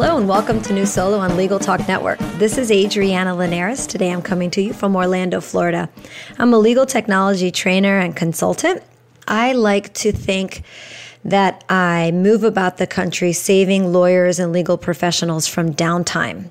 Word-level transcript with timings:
Hello 0.00 0.16
and 0.16 0.28
welcome 0.28 0.62
to 0.62 0.72
New 0.72 0.86
Solo 0.86 1.18
on 1.18 1.36
Legal 1.36 1.58
Talk 1.58 1.88
Network. 1.88 2.20
This 2.36 2.56
is 2.56 2.70
Adriana 2.70 3.34
Linares. 3.34 3.84
Today 3.84 4.12
I'm 4.12 4.22
coming 4.22 4.48
to 4.52 4.62
you 4.62 4.72
from 4.72 4.94
Orlando, 4.94 5.40
Florida. 5.40 5.90
I'm 6.38 6.54
a 6.54 6.56
legal 6.56 6.86
technology 6.86 7.50
trainer 7.50 7.98
and 7.98 8.14
consultant. 8.14 8.84
I 9.26 9.54
like 9.54 9.92
to 9.94 10.12
think 10.12 10.62
that 11.24 11.64
I 11.68 12.10
move 12.12 12.44
about 12.44 12.78
the 12.78 12.86
country 12.86 13.32
saving 13.32 13.92
lawyers 13.92 14.38
and 14.38 14.52
legal 14.52 14.78
professionals 14.78 15.46
from 15.46 15.74
downtime. 15.74 16.50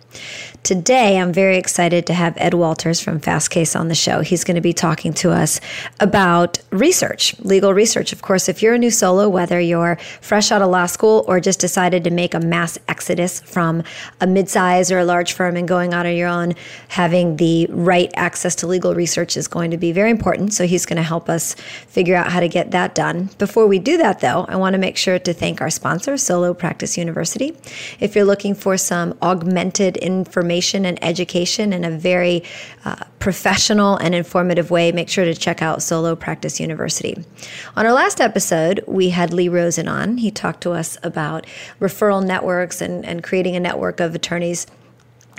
Today, 0.64 1.18
I'm 1.18 1.32
very 1.32 1.56
excited 1.56 2.06
to 2.08 2.14
have 2.14 2.34
Ed 2.36 2.54
Walters 2.54 3.00
from 3.00 3.22
Fastcase 3.22 3.80
on 3.80 3.88
the 3.88 3.96
show. 3.96 4.20
He's 4.20 4.44
going 4.44 4.56
to 4.56 4.62
be 4.62 4.74
talking 4.74 5.14
to 5.14 5.32
us 5.32 5.62
about 6.02 6.60
research, 6.72 7.40
legal 7.40 7.74
research. 7.74 8.12
Of 8.12 8.22
course, 8.22 8.50
if 8.50 8.62
you're 8.62 8.74
a 8.74 8.78
new 8.78 8.92
solo, 8.92 9.30
whether 9.30 9.62
you're 9.62 9.98
fresh 10.20 10.52
out 10.52 10.62
of 10.62 10.70
law 10.70 10.86
school 10.86 11.24
or 11.26 11.40
just 11.40 11.62
decided 11.62 12.04
to 12.04 12.10
make 12.10 12.34
a 12.34 12.42
mass 12.42 12.78
exodus 12.90 13.40
from 13.40 13.81
a 14.20 14.26
midsize 14.26 14.92
or 14.94 15.00
a 15.00 15.06
large 15.06 15.31
firm 15.31 15.56
and 15.56 15.70
going 15.70 15.94
out 15.94 16.06
on 16.06 16.16
your 16.16 16.28
own, 16.28 16.54
having 16.90 17.38
the 17.38 17.68
right 17.70 18.12
access 18.16 18.54
to 18.56 18.68
legal 18.68 18.94
research 18.94 19.38
is 19.38 19.48
going 19.48 19.72
to 19.72 19.78
be 19.78 19.94
very 19.94 20.12
important. 20.12 20.54
So 20.54 20.68
he's 20.68 20.86
going 20.86 20.98
to 20.98 21.04
help 21.04 21.30
us 21.30 21.56
figure 21.88 22.16
out 22.16 22.30
how 22.30 22.42
to 22.42 22.50
get 22.50 22.72
that 22.72 22.94
done. 22.94 23.30
Before 23.38 23.68
we 23.68 23.80
do 23.80 23.96
that, 23.98 24.20
though, 24.20 24.46
I 24.50 24.56
want 24.58 24.73
to 24.73 24.80
make 24.80 24.97
sure 24.97 25.17
to 25.17 25.33
thank 25.33 25.61
our 25.61 25.69
sponsor, 25.69 26.17
Solo 26.17 26.53
Practice 26.53 26.97
University. 26.97 27.55
If 28.00 28.16
you're 28.16 28.25
looking 28.25 28.53
for 28.53 28.77
some 28.77 29.17
augmented 29.22 29.97
information, 29.97 30.58
information 30.58 30.86
and 30.86 31.03
education 31.03 31.73
in 31.73 31.83
a 31.86 31.91
very 31.91 32.44
uh, 32.85 32.95
professional 33.19 33.97
and 33.97 34.16
informative 34.16 34.72
way, 34.72 34.91
make 34.91 35.09
sure 35.09 35.25
to 35.25 35.33
check 35.33 35.61
out 35.61 35.81
Solo 35.81 36.16
Practice 36.16 36.59
University. 36.59 37.16
On 37.75 37.85
our 37.85 37.94
last 37.94 38.22
episode, 38.22 38.83
we 38.88 39.09
had 39.09 39.33
Lee 39.33 39.50
Rosen 39.50 39.88
on. 39.88 40.17
He 40.17 40.31
talked 40.31 40.61
to 40.61 40.72
us 40.72 40.97
about 41.03 41.45
referral 41.80 42.25
networks 42.25 42.81
and, 42.81 43.05
and 43.05 43.23
creating 43.23 43.55
a 43.55 43.59
network 43.59 44.00
of 44.00 44.16
attorneys 44.16 44.67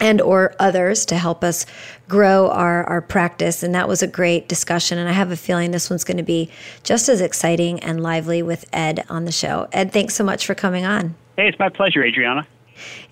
and 0.01 0.21
or 0.21 0.55
others 0.59 1.07
to 1.07 1.17
help 1.17 1.43
us 1.45 1.67
grow 2.09 2.49
our, 2.51 2.85
our 2.85 3.01
practice 3.01 3.63
and 3.63 3.75
that 3.75 3.89
was 3.89 4.03
a 4.03 4.07
great 4.07 4.49
discussion 4.49 4.99
and 4.99 5.09
i 5.09 5.13
have 5.13 5.31
a 5.31 5.37
feeling 5.37 5.71
this 5.71 5.91
one's 5.91 6.05
going 6.05 6.17
to 6.17 6.23
be 6.23 6.51
just 6.83 7.09
as 7.09 7.21
exciting 7.21 7.81
and 7.81 8.03
lively 8.03 8.43
with 8.43 8.65
ed 8.73 9.05
on 9.09 9.25
the 9.25 9.33
show 9.33 9.69
ed 9.73 9.93
thanks 9.93 10.15
so 10.15 10.25
much 10.25 10.47
for 10.47 10.55
coming 10.55 10.85
on 10.85 11.15
hey 11.37 11.49
it's 11.49 11.59
my 11.59 11.69
pleasure 11.69 12.03
adriana 12.03 12.47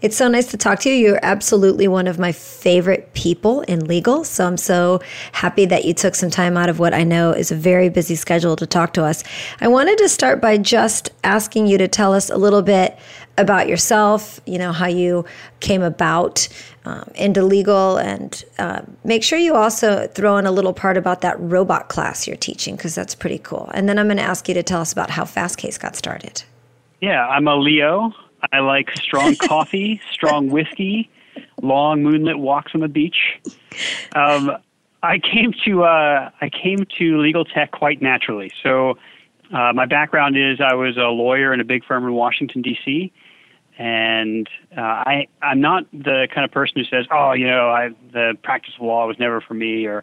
it's 0.02 0.16
so 0.16 0.28
nice 0.28 0.46
to 0.48 0.56
talk 0.56 0.80
to 0.80 0.90
you. 0.90 0.94
You're 0.94 1.20
absolutely 1.22 1.88
one 1.88 2.06
of 2.06 2.18
my 2.18 2.32
favorite 2.32 3.12
people 3.14 3.62
in 3.62 3.86
legal. 3.86 4.24
So 4.24 4.46
I'm 4.46 4.56
so 4.56 5.00
happy 5.32 5.64
that 5.66 5.84
you 5.84 5.94
took 5.94 6.14
some 6.14 6.30
time 6.30 6.56
out 6.56 6.68
of 6.68 6.78
what 6.78 6.94
I 6.94 7.02
know 7.02 7.32
is 7.32 7.50
a 7.50 7.56
very 7.56 7.88
busy 7.88 8.14
schedule 8.14 8.56
to 8.56 8.66
talk 8.66 8.92
to 8.94 9.04
us. 9.04 9.24
I 9.60 9.68
wanted 9.68 9.98
to 9.98 10.08
start 10.08 10.40
by 10.40 10.58
just 10.58 11.10
asking 11.24 11.66
you 11.66 11.78
to 11.78 11.88
tell 11.88 12.12
us 12.14 12.30
a 12.30 12.36
little 12.36 12.62
bit 12.62 12.98
about 13.38 13.68
yourself, 13.68 14.40
you 14.46 14.58
know, 14.58 14.72
how 14.72 14.86
you 14.86 15.24
came 15.60 15.82
about 15.82 16.48
um, 16.84 17.10
into 17.14 17.42
legal, 17.42 17.96
and 17.96 18.44
uh, 18.58 18.82
make 19.04 19.22
sure 19.22 19.38
you 19.38 19.54
also 19.54 20.06
throw 20.08 20.36
in 20.36 20.46
a 20.46 20.50
little 20.50 20.72
part 20.72 20.96
about 20.96 21.20
that 21.20 21.38
robot 21.40 21.88
class 21.88 22.26
you're 22.26 22.36
teaching 22.36 22.76
because 22.76 22.94
that's 22.94 23.14
pretty 23.14 23.38
cool. 23.38 23.70
And 23.74 23.88
then 23.88 23.98
I'm 23.98 24.06
going 24.06 24.16
to 24.18 24.22
ask 24.22 24.48
you 24.48 24.54
to 24.54 24.62
tell 24.62 24.80
us 24.80 24.92
about 24.92 25.10
how 25.10 25.24
Fastcase 25.24 25.78
got 25.78 25.96
started. 25.96 26.42
Yeah, 27.00 27.26
I'm 27.26 27.46
a 27.46 27.56
Leo. 27.56 28.12
I 28.52 28.60
like 28.60 28.90
strong 28.96 29.36
coffee, 29.48 30.00
strong 30.12 30.48
whiskey, 30.48 31.10
long 31.60 32.02
moonlit 32.02 32.38
walks 32.38 32.72
on 32.74 32.80
the 32.80 32.88
beach. 32.88 33.40
Um, 34.14 34.56
I 35.02 35.18
came 35.18 35.52
to 35.64 35.84
uh, 35.84 36.30
I 36.40 36.48
came 36.48 36.86
to 36.98 37.18
legal 37.18 37.44
tech 37.44 37.70
quite 37.70 38.00
naturally. 38.00 38.50
So 38.62 38.98
uh, 39.52 39.72
my 39.72 39.86
background 39.86 40.36
is 40.36 40.60
I 40.60 40.74
was 40.74 40.96
a 40.96 41.08
lawyer 41.08 41.52
in 41.52 41.60
a 41.60 41.64
big 41.64 41.84
firm 41.84 42.04
in 42.04 42.12
Washington 42.14 42.62
D.C. 42.62 43.12
And 43.78 44.48
uh, 44.76 44.80
I 44.80 45.26
I'm 45.42 45.60
not 45.60 45.84
the 45.92 46.28
kind 46.34 46.44
of 46.44 46.50
person 46.50 46.74
who 46.76 46.84
says, 46.84 47.06
oh, 47.10 47.32
you 47.32 47.46
know, 47.46 47.68
I, 47.68 47.90
the 48.12 48.32
practice 48.42 48.74
of 48.78 48.86
law 48.86 49.06
was 49.06 49.18
never 49.18 49.40
for 49.40 49.54
me, 49.54 49.84
or 49.84 50.02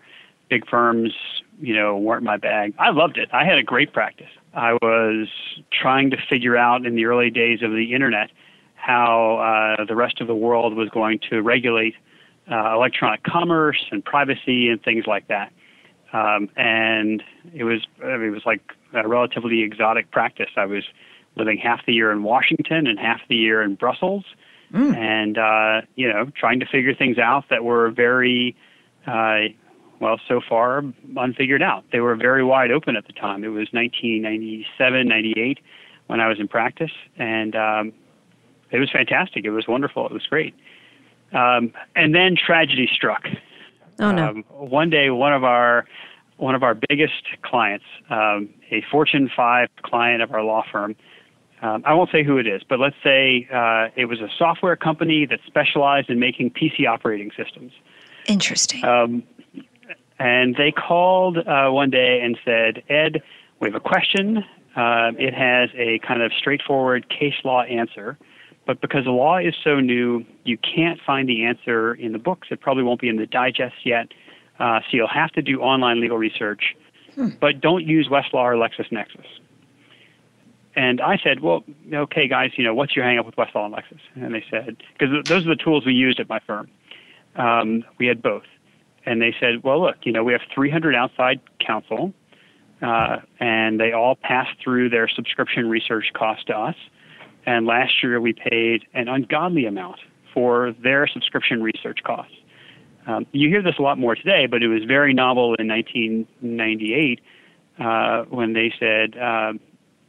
big 0.50 0.68
firms, 0.70 1.14
you 1.60 1.76
know, 1.76 1.98
weren't 1.98 2.24
my 2.24 2.38
bag. 2.38 2.76
I 2.78 2.92
loved 2.92 3.18
it. 3.18 3.30
I 3.34 3.46
had 3.46 3.58
a 3.58 3.64
great 3.64 3.92
practice. 3.92 4.30
I 4.54 4.74
was 4.74 5.28
trying 5.72 6.12
to 6.12 6.18
figure 6.30 6.56
out 6.56 6.86
in 6.86 6.96
the 6.96 7.06
early 7.06 7.32
days 7.32 7.64
of 7.64 7.72
the 7.72 7.94
internet 7.94 8.30
how 8.76 9.78
uh, 9.80 9.86
the 9.86 9.96
rest 9.96 10.22
of 10.22 10.28
the 10.28 10.36
world 10.36 10.76
was 10.76 10.90
going 10.90 11.20
to 11.32 11.42
regulate 11.42 11.96
uh, 12.52 12.74
electronic 12.76 13.24
commerce 13.24 13.84
and 13.92 14.04
privacy 14.04 14.68
and 14.70 14.84
things 14.84 15.06
like 15.08 15.28
that. 15.30 15.52
Um, 16.12 16.50
and 16.56 17.24
it 17.56 17.64
was 17.64 17.82
it 18.04 18.32
was 18.32 18.44
like 18.46 18.62
a 18.94 19.08
relatively 19.08 19.64
exotic 19.64 20.12
practice. 20.12 20.50
I 20.56 20.66
was 20.66 20.84
living 21.36 21.58
half 21.58 21.86
the 21.86 21.94
year 21.94 22.12
in 22.12 22.24
Washington 22.24 22.88
and 22.88 23.00
half 23.00 23.22
the 23.28 23.36
year 23.36 23.62
in 23.62 23.76
Brussels, 23.76 24.26
mm. 24.74 24.96
and 24.96 25.38
uh, 25.38 25.86
you 25.96 26.12
know 26.12 26.32
trying 26.36 26.60
to 26.60 26.66
figure 26.66 26.94
things 26.94 27.18
out 27.18 27.46
that 27.50 27.64
were 27.64 27.92
very 27.92 28.56
uh, 29.08 29.50
well, 30.00 30.20
so 30.28 30.42
far 30.48 30.84
unfigured 31.16 31.62
out. 31.62 31.86
They 31.92 32.02
were 32.02 32.16
very 32.16 32.44
wide 32.44 32.72
open 32.72 32.96
at 32.96 33.08
the 33.08 33.14
time. 33.14 33.44
It 33.44 33.50
was 33.50 33.68
1997, 33.72 35.08
98 35.08 35.60
when 36.08 36.20
I 36.20 36.28
was 36.28 36.40
in 36.40 36.48
practice, 36.48 36.92
and 37.18 37.56
um, 37.56 37.94
it 38.72 38.80
was 38.80 38.92
fantastic. 38.92 39.46
It 39.46 39.52
was 39.52 39.68
wonderful. 39.68 40.06
It 40.06 40.12
was 40.12 40.26
great. 40.26 40.54
Um, 41.32 41.72
and 41.96 42.14
then 42.14 42.36
tragedy 42.36 42.90
struck. 42.94 43.24
Oh 44.00 44.12
no! 44.12 44.30
Um, 44.30 44.44
one 44.50 44.90
day, 44.90 45.10
one 45.10 45.34
of 45.34 45.44
our 45.44 45.86
one 46.38 46.56
of 46.56 46.64
our 46.64 46.76
biggest 46.90 47.24
clients, 47.44 47.86
um, 48.10 48.50
a 48.72 48.84
Fortune 48.92 49.30
5 49.34 49.70
client 49.84 50.22
of 50.22 50.34
our 50.34 50.44
law 50.44 50.64
firm. 50.72 50.96
Um, 51.64 51.82
I 51.86 51.94
won't 51.94 52.12
say 52.12 52.24
who 52.24 52.38
it 52.38 52.46
is, 52.46 52.62
but 52.68 52.80
let's 52.80 52.98
say 53.02 53.48
uh, 53.52 53.88
it 53.96 54.06
was 54.06 54.20
a 54.20 54.28
software 54.38 54.76
company 54.76 55.26
that 55.26 55.40
specialized 55.48 56.10
in 56.10 56.20
making 56.20 56.52
PC 56.52 56.86
operating 56.86 57.32
systems. 57.38 57.72
Interesting. 58.28 58.84
Um, 58.84 59.24
and 60.20 60.56
they 60.56 60.72
called 60.72 61.38
uh, 61.38 61.70
one 61.70 61.90
day 61.90 62.20
and 62.22 62.38
said, 62.44 62.84
Ed, 62.90 63.24
we 63.62 63.70
have 63.70 63.76
a 63.76 63.80
question. 63.80 64.44
Uh, 64.76 65.12
it 65.18 65.34
has 65.34 65.70
a 65.76 66.00
kind 66.00 66.22
of 66.22 66.34
straightforward 66.38 67.08
case 67.08 67.36
law 67.46 67.64
answer, 67.64 68.18
but 68.66 68.82
because 68.82 69.06
the 69.06 69.12
law 69.12 69.38
is 69.38 69.56
so 69.64 69.80
new, 69.80 70.26
you 70.44 70.58
can't 70.58 71.00
find 71.06 71.30
the 71.30 71.46
answer 71.46 71.94
in 71.94 72.12
the 72.12 72.20
books. 72.20 72.50
It 72.52 72.60
probably 72.60 72.84
won't 72.84 73.00
be 73.00 73.08
in 73.08 73.16
the 73.16 73.26
digest 73.26 73.86
yet. 73.86 74.10
Uh, 74.60 74.82
so 74.82 74.98
you'll 74.98 75.08
have 75.08 75.32
to 75.32 75.42
do 75.42 75.62
online 75.62 76.02
legal 76.02 76.18
research, 76.18 76.76
hmm. 77.16 77.30
but 77.40 77.62
don't 77.62 77.86
use 77.86 78.10
Westlaw 78.10 78.34
or 78.34 78.56
LexisNexis. 78.56 79.26
And 80.76 81.02
I 81.02 81.18
said, 81.24 81.42
well, 81.42 81.64
okay, 81.94 82.28
guys, 82.28 82.52
you 82.56 82.64
know, 82.64 82.74
what's 82.74 82.96
your 82.96 83.06
hang 83.06 83.20
up 83.20 83.26
with 83.26 83.36
Westlaw 83.36 83.66
and 83.66 83.76
Lexis? 83.76 84.00
And 84.16 84.34
they 84.34 84.44
said, 84.50 84.78
because 84.98 85.24
those 85.26 85.46
are 85.46 85.50
the 85.50 85.62
tools 85.62 85.86
we 85.86 85.94
used 85.94 86.20
at 86.20 86.28
my 86.28 86.40
firm. 86.40 86.68
Um, 87.36 87.84
we 88.00 88.08
had 88.08 88.22
both 88.22 88.44
and 89.06 89.22
they 89.22 89.36
said, 89.40 89.64
well, 89.64 89.82
look, 89.82 89.98
you 90.04 90.12
know, 90.12 90.24
we 90.24 90.34
have 90.34 90.42
300 90.54 90.96
outside 90.96 91.42
counsel, 91.60 92.14
uh, 92.82 93.18
and 93.40 93.80
they 93.80 93.92
all 93.92 94.16
pass 94.16 94.48
through 94.64 94.90
their 94.90 95.08
subscription 95.08 95.70
research 95.70 96.12
cost 96.14 96.48
to 96.48 96.58
us. 96.58 96.76
And 97.46 97.66
last 97.66 98.02
year 98.02 98.22
we 98.22 98.34
paid 98.34 98.86
an 98.94 99.10
ungodly 99.10 99.66
amount 99.66 100.00
for 100.34 100.74
their 100.82 101.08
subscription 101.08 101.62
research 101.62 102.00
costs. 102.04 102.36
Um, 103.06 103.26
you 103.34 103.50
hear 103.50 103.62
this 103.62 103.76
a 103.78 103.82
lot 103.82 103.98
more 103.98 104.16
today, 104.16 104.46
but 104.46 104.64
it 104.64 104.70
was 104.70 104.84
very 104.86 105.14
novel 105.14 105.56
in 105.56 105.68
1998 105.68 107.20
uh, 107.80 108.24
when 108.30 108.54
they 108.54 108.74
said, 108.80 109.18
uh, 109.18 109.54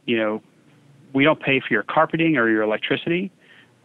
you 0.05 0.17
know, 0.17 0.41
we 1.15 1.23
don't 1.23 1.39
pay 1.39 1.59
for 1.59 1.67
your 1.71 1.83
carpeting 1.83 2.37
or 2.37 2.49
your 2.49 2.61
electricity 2.61 3.31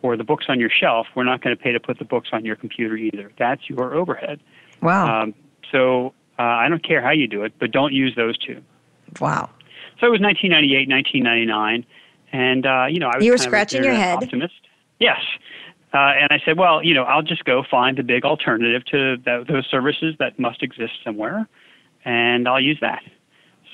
or 0.03 0.17
the 0.17 0.25
books 0.25 0.47
on 0.49 0.59
your 0.59 0.71
shelf. 0.71 1.06
We're 1.15 1.25
not 1.25 1.43
going 1.43 1.56
to 1.56 1.62
pay 1.62 1.73
to 1.73 1.81
put 1.81 1.99
the 1.99 2.05
books 2.05 2.31
on 2.32 2.44
your 2.44 2.56
computer 2.56 2.97
either. 2.97 3.31
That's 3.38 3.71
your 3.71 3.94
overhead. 3.94 4.41
Wow. 4.82 5.23
Um, 5.23 5.35
so 5.71 6.12
uh, 6.38 6.43
I 6.43 6.69
don't 6.69 6.82
care 6.82 7.00
how 7.00 7.11
you 7.12 7.29
do 7.29 7.44
it, 7.44 7.53
but 7.59 7.71
don't 7.71 7.93
use 7.93 8.15
those 8.17 8.37
two. 8.37 8.61
Wow. 9.21 9.50
So 10.00 10.06
it 10.06 10.11
was 10.11 10.21
1998, 10.21 10.88
1999, 10.88 11.87
and 12.32 12.67
uh, 12.67 12.87
you 12.88 12.99
know 12.99 13.09
I 13.09 13.17
was 13.17 13.25
you 13.25 13.33
were 13.33 13.38
scratching 13.38 13.85
your 13.85 13.93
head. 13.93 14.23
Optimist. 14.23 14.55
Yes. 14.99 15.21
Uh, 15.93 16.15
and 16.21 16.29
I 16.31 16.41
said, 16.44 16.56
well, 16.56 16.85
you 16.85 16.94
know, 16.94 17.03
I'll 17.03 17.23
just 17.23 17.44
go 17.44 17.65
find 17.69 17.99
the 17.99 18.05
big 18.05 18.25
alternative 18.25 18.85
to 18.87 19.17
th- 19.17 19.49
those 19.49 19.67
services 19.69 20.15
that 20.21 20.38
must 20.38 20.62
exist 20.62 20.93
somewhere, 21.05 21.49
and 22.05 22.47
I'll 22.47 22.61
use 22.61 22.79
that. 22.81 23.03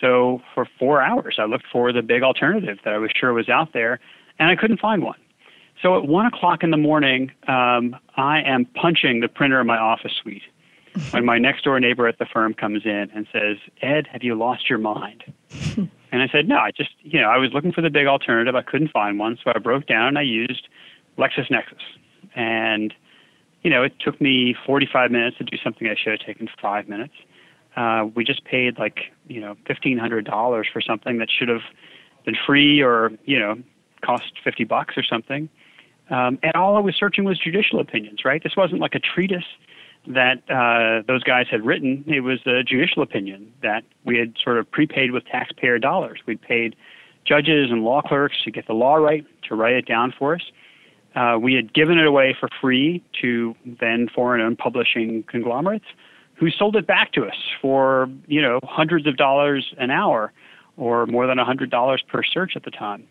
So 0.01 0.43
for 0.55 0.67
four 0.79 1.01
hours, 1.03 1.37
I 1.39 1.45
looked 1.45 1.67
for 1.73 1.93
the 1.93 2.03
big 2.03 2.23
alternative 2.23 2.79
that 2.85 2.95
I 2.95 2.99
was 2.99 3.11
sure 3.19 3.33
was 3.33 3.49
out 3.49 3.73
there, 3.73 3.99
and 4.39 4.51
I 4.51 4.57
couldn't 4.57 4.81
find 4.81 5.03
one. 5.03 5.19
So 5.83 5.97
at 5.97 6.07
one 6.07 6.27
o'clock 6.27 6.63
in 6.63 6.71
the 6.71 6.77
morning, 6.77 7.31
um, 7.49 7.97
I 8.17 8.41
am 8.43 8.65
punching 8.65 9.21
the 9.21 9.29
printer 9.29 9.61
in 9.61 9.67
my 9.67 9.77
office 9.77 10.13
suite 10.23 10.43
when 11.11 11.25
my 11.25 11.39
next 11.39 11.65
door 11.65 11.79
neighbor 11.79 12.09
at 12.09 12.19
the 12.19 12.25
firm 12.25 12.55
comes 12.55 12.85
in 12.85 13.11
and 13.15 13.27
says, 13.33 13.59
Ed, 13.83 14.07
have 14.11 14.23
you 14.23 14.35
lost 14.35 14.71
your 14.71 14.79
mind? 14.79 15.25
and 15.77 16.23
I 16.23 16.29
said, 16.29 16.49
No, 16.49 16.57
I 16.57 16.71
just, 16.71 16.91
you 17.03 17.21
know, 17.21 17.29
I 17.29 17.37
was 17.37 17.51
looking 17.53 17.73
for 17.73 17.83
the 17.83 17.91
big 17.91 18.07
alternative. 18.07 18.55
I 18.55 18.63
couldn't 18.63 18.91
find 18.91 19.19
one. 19.19 19.39
So 19.45 19.53
I 19.55 19.59
broke 19.59 19.87
down 19.87 20.09
and 20.09 20.19
I 20.19 20.23
used 20.23 20.69
LexisNexis. 21.19 21.83
And, 22.35 22.95
you 23.63 23.71
know, 23.71 23.83
it 23.83 23.93
took 24.01 24.21
me 24.21 24.55
45 24.65 25.11
minutes 25.11 25.39
to 25.39 25.45
do 25.45 25.57
something 25.63 25.89
I 25.89 25.95
should 25.95 26.13
have 26.19 26.27
taken 26.27 26.49
five 26.61 26.89
minutes. 26.89 27.15
Uh, 27.77 28.07
we 28.15 28.25
just 28.25 28.45
paid 28.45 28.79
like, 28.79 29.13
you 29.29 29.41
know, 29.41 29.57
$1,500 29.69 30.65
for 30.73 30.81
something 30.81 31.19
that 31.19 31.29
should 31.31 31.49
have 31.49 31.63
been 32.25 32.37
free 32.47 32.81
or, 32.81 33.13
you 33.25 33.39
know, 33.39 33.57
cost 34.03 34.33
50 34.43 34.65
bucks 34.65 34.95
or 34.97 35.03
something. 35.03 35.49
Um, 36.11 36.39
and 36.43 36.53
all 36.55 36.77
I 36.77 36.81
was 36.81 36.95
searching 36.97 37.25
was 37.25 37.39
judicial 37.39 37.81
opinions, 37.81 38.25
right? 38.25 38.43
This 38.43 38.57
wasn't 38.57 38.81
like 38.81 38.95
a 38.95 39.01
treatise 39.01 39.45
that 40.07 40.39
uh, 40.49 41.03
those 41.07 41.25
guys 41.25 41.47
had 41.51 41.65
written. 41.65 42.05
It 42.07 42.21
was 42.21 42.39
a 42.47 42.63
judicial 42.63 43.03
opinion 43.03 43.53
that 43.63 43.85
we 44.05 44.19
had 44.19 44.35
sort 44.43 44.59
of 44.59 44.71
prepaid 44.71 45.11
with 45.11 45.25
taxpayer 45.27 45.79
dollars. 45.79 46.21
We'd 46.27 46.41
paid 46.41 46.77
judges 47.25 47.71
and 47.71 47.83
law 47.83 48.03
clerks 48.03 48.37
to 48.45 48.51
get 48.51 48.67
the 48.67 48.73
law 48.73 48.95
right, 48.95 49.27
to 49.49 49.55
write 49.55 49.75
it 49.75 49.87
down 49.87 50.15
for 50.17 50.37
us. 50.37 50.43
Uh, 51.17 51.39
we 51.41 51.55
had 51.55 51.73
given 51.73 51.99
it 51.99 52.07
away 52.07 52.37
for 52.39 52.49
free 52.61 53.03
to 53.21 53.57
then 53.65 54.09
foreign 54.15 54.41
owned 54.41 54.59
publishing 54.59 55.25
conglomerates 55.25 55.87
who 56.37 56.51
sold 56.51 56.77
it 56.77 56.87
back 56.87 57.13
to 57.13 57.25
us 57.25 57.37
for, 57.61 58.09
you 58.27 58.41
know, 58.41 58.61
hundreds 58.63 59.07
of 59.07 59.17
dollars 59.17 59.75
an 59.79 59.91
hour 59.91 60.33
or 60.77 61.07
more 61.07 61.27
than 61.27 61.39
a 61.39 61.45
$100 61.45 62.07
per 62.07 62.23
search 62.23 62.53
at 62.57 62.65
the 62.65 62.71
time. 62.71 63.07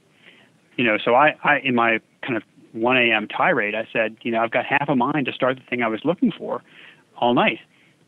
You 0.78 0.86
know, 0.86 0.98
so 1.04 1.16
I, 1.16 1.36
I, 1.44 1.60
in 1.60 1.74
my 1.74 2.00
kind 2.22 2.38
of 2.38 2.44
1 2.74 2.98
a.m. 2.98 3.28
tirade, 3.28 3.74
I 3.74 3.88
said, 3.92 4.18
you 4.22 4.32
know, 4.32 4.42
I've 4.42 4.52
got 4.52 4.66
half 4.66 4.90
a 4.90 4.96
mind 4.96 5.26
to 5.26 5.34
start 5.34 5.58
the 5.58 5.64
thing 5.70 5.82
I 5.82 5.88
was 5.88 6.02
looking 6.04 6.32
for 6.32 6.62
all 7.18 7.34
night. 7.34 7.60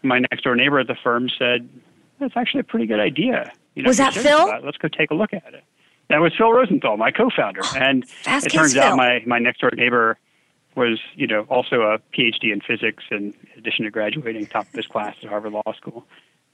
My 0.04 0.20
next 0.20 0.44
door 0.44 0.56
neighbor 0.56 0.80
at 0.80 0.88
the 0.88 0.98
firm 1.02 1.30
said, 1.30 1.68
that's 2.20 2.36
actually 2.36 2.60
a 2.60 2.66
pretty 2.66 2.86
good 2.86 3.00
idea. 3.00 3.52
You 3.76 3.84
know, 3.84 3.88
was 3.88 3.98
that 3.98 4.14
Phil? 4.14 4.60
Let's 4.64 4.78
go 4.78 4.88
take 4.88 5.12
a 5.12 5.16
look 5.16 5.34
at 5.34 5.54
it. 5.54 5.64
That 6.10 6.20
was 6.20 6.34
Phil 6.38 6.52
Rosenthal, 6.52 6.98
my 6.98 7.12
co-founder. 7.12 7.62
Oh, 7.64 7.78
and 7.78 8.06
it 8.26 8.50
turns 8.50 8.74
Phil. 8.74 8.84
out 8.84 8.96
my, 8.98 9.24
my 9.26 9.40
next 9.40 9.62
door 9.62 9.72
neighbor 9.76 10.18
was, 10.78 11.00
you 11.16 11.28
know, 11.28 11.42
also 11.50 11.82
a 11.82 12.00
PhD 12.16 12.54
in 12.54 12.62
physics 12.62 13.04
in 13.12 13.34
addition 13.58 13.86
to 13.86 13.92
graduating 13.92 14.46
top 14.46 14.68
of 14.68 14.74
his 14.74 14.86
class 14.86 15.16
at 15.24 15.30
Harvard 15.30 15.52
Law 15.52 15.74
School. 15.76 16.06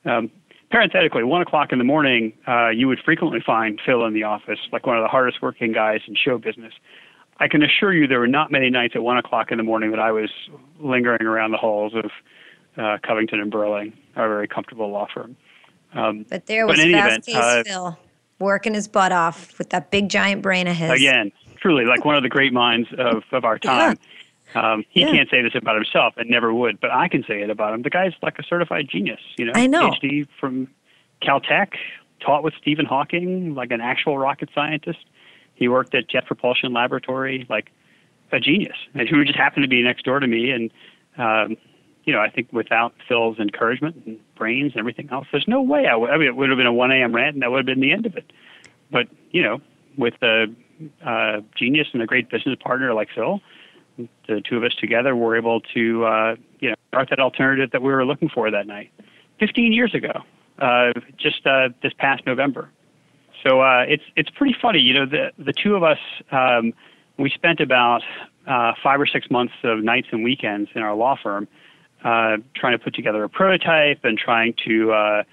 Um, 0.05 0.31
parenthetically, 0.71 1.23
one 1.23 1.41
o'clock 1.41 1.71
in 1.71 1.77
the 1.77 1.83
morning, 1.83 2.33
uh, 2.47 2.69
you 2.69 2.87
would 2.87 2.99
frequently 2.99 3.41
find 3.45 3.79
Phil 3.85 4.05
in 4.05 4.13
the 4.13 4.23
office, 4.23 4.59
like 4.71 4.87
one 4.87 4.97
of 4.97 5.03
the 5.03 5.09
hardest 5.09 5.41
working 5.41 5.73
guys 5.73 6.01
in 6.07 6.15
show 6.15 6.37
business. 6.37 6.73
I 7.39 7.47
can 7.47 7.61
assure 7.61 7.93
you 7.93 8.07
there 8.07 8.19
were 8.19 8.27
not 8.27 8.51
many 8.51 8.69
nights 8.69 8.95
at 8.95 9.03
one 9.03 9.17
o'clock 9.17 9.51
in 9.51 9.57
the 9.57 9.63
morning 9.63 9.91
that 9.91 9.99
I 9.99 10.11
was 10.11 10.29
lingering 10.79 11.23
around 11.23 11.51
the 11.51 11.57
halls 11.57 11.93
of 11.93 12.11
uh, 12.77 12.97
Covington 13.03 13.39
and 13.39 13.51
Burling, 13.51 13.93
our 14.15 14.27
very 14.29 14.47
comfortable 14.47 14.89
law 14.89 15.07
firm. 15.13 15.35
Um, 15.93 16.25
but 16.29 16.45
there 16.45 16.65
was 16.65 16.77
but 16.77 16.87
Fastcase 16.87 17.35
uh, 17.35 17.63
Phil 17.63 17.99
working 18.39 18.73
his 18.73 18.87
butt 18.87 19.11
off 19.11 19.57
with 19.57 19.69
that 19.71 19.91
big 19.91 20.09
giant 20.09 20.41
brain 20.41 20.67
of 20.67 20.75
his. 20.75 20.91
Again, 20.91 21.31
truly 21.63 21.85
like 21.85 22.05
one 22.05 22.15
of 22.15 22.23
the 22.23 22.29
great 22.29 22.53
minds 22.53 22.89
of, 22.97 23.23
of 23.31 23.45
our 23.45 23.57
time. 23.59 23.97
Um, 24.55 24.83
he 24.89 25.01
yeah. 25.01 25.11
can't 25.11 25.29
say 25.29 25.41
this 25.41 25.55
about 25.55 25.75
himself 25.75 26.13
and 26.17 26.29
never 26.29 26.53
would, 26.53 26.79
but 26.79 26.91
I 26.91 27.07
can 27.07 27.23
say 27.27 27.41
it 27.41 27.49
about 27.49 27.73
him. 27.73 27.81
The 27.81 27.89
guy's 27.89 28.13
like 28.21 28.39
a 28.39 28.43
certified 28.43 28.87
genius, 28.89 29.19
you 29.37 29.45
know. 29.45 29.53
I 29.55 29.67
know. 29.67 29.91
PhD 29.91 30.27
from 30.39 30.67
Caltech, 31.21 31.73
taught 32.19 32.43
with 32.43 32.53
Stephen 32.61 32.85
Hawking, 32.85 33.55
like 33.55 33.71
an 33.71 33.81
actual 33.81 34.17
rocket 34.17 34.49
scientist. 34.53 34.99
He 35.55 35.67
worked 35.67 35.93
at 35.95 36.09
Jet 36.09 36.25
Propulsion 36.25 36.73
Laboratory, 36.73 37.45
like 37.49 37.71
a 38.31 38.39
genius, 38.39 38.77
and 38.93 39.07
who 39.07 39.23
just 39.23 39.37
happened 39.37 39.63
to 39.63 39.69
be 39.69 39.81
next 39.83 40.05
door 40.05 40.19
to 40.19 40.27
me. 40.27 40.51
And 40.51 40.71
um, 41.17 41.57
you 42.05 42.13
know, 42.13 42.19
I 42.19 42.29
think 42.29 42.51
without 42.51 42.93
Phil's 43.07 43.39
encouragement 43.39 44.03
and 44.05 44.19
brains 44.35 44.73
and 44.73 44.79
everything 44.79 45.09
else, 45.11 45.27
there's 45.31 45.47
no 45.47 45.61
way 45.61 45.87
I 45.87 45.95
would. 45.95 46.09
I 46.09 46.17
mean, 46.17 46.27
it 46.27 46.35
would 46.35 46.49
have 46.49 46.57
been 46.57 46.67
a 46.67 46.73
1 46.73 46.91
a.m. 46.91 47.15
rant, 47.15 47.35
and 47.35 47.43
that 47.43 47.51
would 47.51 47.57
have 47.57 47.65
been 47.65 47.79
the 47.79 47.91
end 47.91 48.05
of 48.05 48.15
it. 48.15 48.31
But 48.91 49.07
you 49.31 49.41
know, 49.41 49.61
with 49.97 50.15
a 50.21 50.47
uh, 51.05 51.41
genius 51.55 51.87
and 51.93 52.01
a 52.01 52.05
great 52.05 52.29
business 52.29 52.57
partner 52.61 52.93
like 52.93 53.09
Phil, 53.13 53.41
the 53.97 54.41
two 54.47 54.57
of 54.57 54.63
us 54.63 54.73
together 54.79 55.15
were 55.15 55.37
able 55.37 55.61
to, 55.73 56.05
uh, 56.05 56.35
you 56.59 56.69
know, 56.69 56.75
start 56.89 57.09
that 57.09 57.19
alternative 57.19 57.71
that 57.71 57.81
we 57.81 57.91
were 57.91 58.05
looking 58.05 58.29
for 58.29 58.49
that 58.49 58.67
night, 58.67 58.91
15 59.39 59.73
years 59.73 59.93
ago, 59.93 60.11
uh, 60.59 60.91
just 61.17 61.45
uh, 61.45 61.69
this 61.81 61.93
past 61.97 62.25
November. 62.25 62.69
So 63.45 63.61
uh, 63.61 63.83
it's 63.87 64.03
it's 64.15 64.29
pretty 64.29 64.55
funny, 64.61 64.79
you 64.79 64.93
know. 64.93 65.05
The 65.05 65.31
the 65.37 65.51
two 65.51 65.75
of 65.75 65.83
us, 65.83 65.97
um, 66.31 66.73
we 67.17 67.29
spent 67.29 67.59
about 67.59 68.01
uh, 68.47 68.71
five 68.81 69.01
or 69.01 69.05
six 69.05 69.29
months 69.29 69.53
of 69.63 69.83
nights 69.83 70.07
and 70.11 70.23
weekends 70.23 70.69
in 70.75 70.81
our 70.81 70.95
law 70.95 71.17
firm, 71.21 71.47
uh, 72.05 72.37
trying 72.55 72.77
to 72.77 72.79
put 72.79 72.95
together 72.95 73.21
a 73.23 73.29
prototype 73.29 74.05
and 74.05 74.17
trying 74.17 74.53
to, 74.65 75.23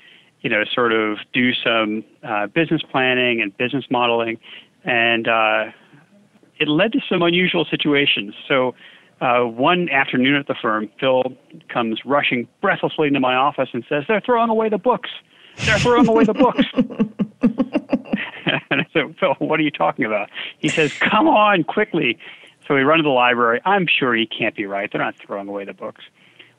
you 0.41 0.51
know, 0.51 0.65
sort 0.75 0.93
of 0.93 1.19
do 1.33 1.53
some 1.55 2.05
business 2.53 2.83
planning 2.91 3.41
and 3.41 3.57
business 3.57 3.85
modeling, 3.91 4.39
and 4.83 5.29
it 6.61 6.69
led 6.69 6.93
to 6.93 7.01
some 7.09 7.23
unusual 7.23 7.65
situations. 7.65 8.35
So. 8.49 8.75
Uh, 9.23 9.43
one 9.45 9.91
afternoon 9.91 10.35
at 10.35 10.47
the 10.47 10.55
firm, 10.55 10.89
Phil 10.99 11.23
comes 11.69 12.01
rushing 12.07 12.49
breathlessly 12.63 13.07
into 13.07 13.21
my 13.21 13.35
office 13.35 13.69
and 13.75 13.85
says, 13.87 14.05
"They're 14.09 14.23
throwing 14.23 14.49
away 14.49 14.71
the 14.71 14.79
books. 14.79 15.11
They're 15.67 15.79
throwing 15.79 16.09
away 16.09 16.25
the 16.25 16.33
books." 16.33 16.65
and 18.71 18.81
I 18.81 18.87
said, 18.93 19.15
Phil, 19.19 19.35
what 19.39 19.61
are 19.61 19.63
you 19.63 19.71
talking 19.71 20.05
about? 20.05 20.31
He 20.59 20.69
says, 20.69 20.93
come 20.93 21.29
on, 21.29 21.65
quickly. 21.65 22.19
So 22.67 22.75
we 22.75 22.83
run 22.83 22.99
to 22.99 23.03
the 23.03 23.09
library. 23.09 23.61
I'm 23.65 23.87
sure 23.87 24.15
he 24.15 24.27
can't 24.27 24.55
be 24.55 24.67
right. 24.67 24.91
They're 24.91 25.01
not 25.01 25.17
throwing 25.17 25.49
away 25.49 25.65
the 25.65 25.75
books. 25.75 26.05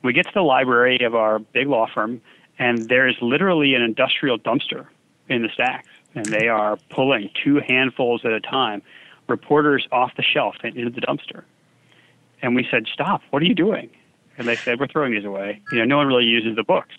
We 0.04 0.14
get 0.14 0.26
to 0.26 0.32
the 0.34 0.42
library 0.42 1.00
of 1.04 1.16
our 1.16 1.40
big 1.40 1.68
law 1.68 1.88
firm, 1.94 2.22
and 2.58 2.90
there 2.90 3.08
is 3.08 3.16
literally 3.22 3.76
an 3.76 3.82
industrial 3.82 4.38
dumpster 4.40 4.88
in 5.30 5.44
the 5.44 5.50
stacks, 5.54 5.88
and 6.16 6.26
they 6.26 6.48
are 6.48 6.78
pulling 6.90 7.30
two 7.44 7.62
handfuls 7.68 8.22
at 8.26 8.32
a 8.32 8.42
time, 8.42 8.82
reporters 9.32 9.88
off 9.92 10.12
the 10.16 10.24
shelf 10.24 10.56
and 10.64 10.76
into 10.78 10.92
the 10.92 11.02
dumpster. 11.02 11.44
And 12.42 12.56
we 12.56 12.68
said, 12.70 12.86
stop, 12.94 13.22
what 13.32 13.42
are 13.42 13.46
you 13.46 13.56
doing? 13.56 13.90
And 14.38 14.48
they 14.48 14.56
said, 14.56 14.80
we're 14.80 14.88
throwing 14.88 15.14
these 15.14 15.26
away. 15.26 15.62
You 15.72 15.80
know, 15.80 15.86
no 15.86 15.98
one 15.98 16.08
really 16.08 16.26
uses 16.26 16.56
the 16.56 16.64
books. 16.64 16.96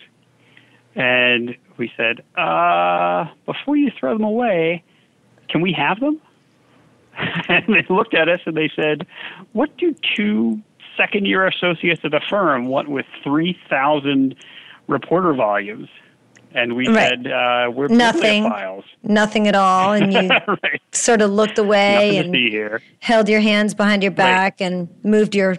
And 0.95 1.55
we 1.77 1.91
said, 1.97 2.23
uh, 2.37 3.25
before 3.45 3.75
you 3.75 3.91
throw 3.97 4.13
them 4.13 4.23
away, 4.23 4.83
can 5.49 5.61
we 5.61 5.73
have 5.73 5.99
them? 5.99 6.21
and 7.17 7.65
they 7.67 7.85
looked 7.93 8.13
at 8.13 8.29
us 8.29 8.39
and 8.45 8.55
they 8.55 8.71
said, 8.75 9.05
what 9.53 9.75
do 9.77 9.95
two 10.15 10.61
second 10.95 11.25
year 11.25 11.47
associates 11.47 12.01
at 12.03 12.11
the 12.11 12.21
firm 12.29 12.65
want 12.65 12.89
with 12.89 13.05
3,000 13.23 14.35
reporter 14.87 15.33
volumes? 15.33 15.89
And 16.55 16.75
we 16.75 16.87
right. 16.87 17.09
said, 17.09 17.27
uh, 17.27 17.71
we're 17.71 17.87
nothing, 17.87 18.43
files. 18.43 18.85
Nothing 19.01 19.47
at 19.47 19.55
all. 19.55 19.93
And 19.93 20.13
you 20.13 20.29
right. 20.47 20.81
sort 20.91 21.21
of 21.21 21.31
looked 21.31 21.57
away 21.57 22.17
and 22.17 22.79
held 22.99 23.27
your 23.27 23.41
hands 23.41 23.73
behind 23.73 24.03
your 24.03 24.11
back 24.11 24.59
right. 24.59 24.67
and 24.67 24.89
moved 25.03 25.35
your 25.35 25.57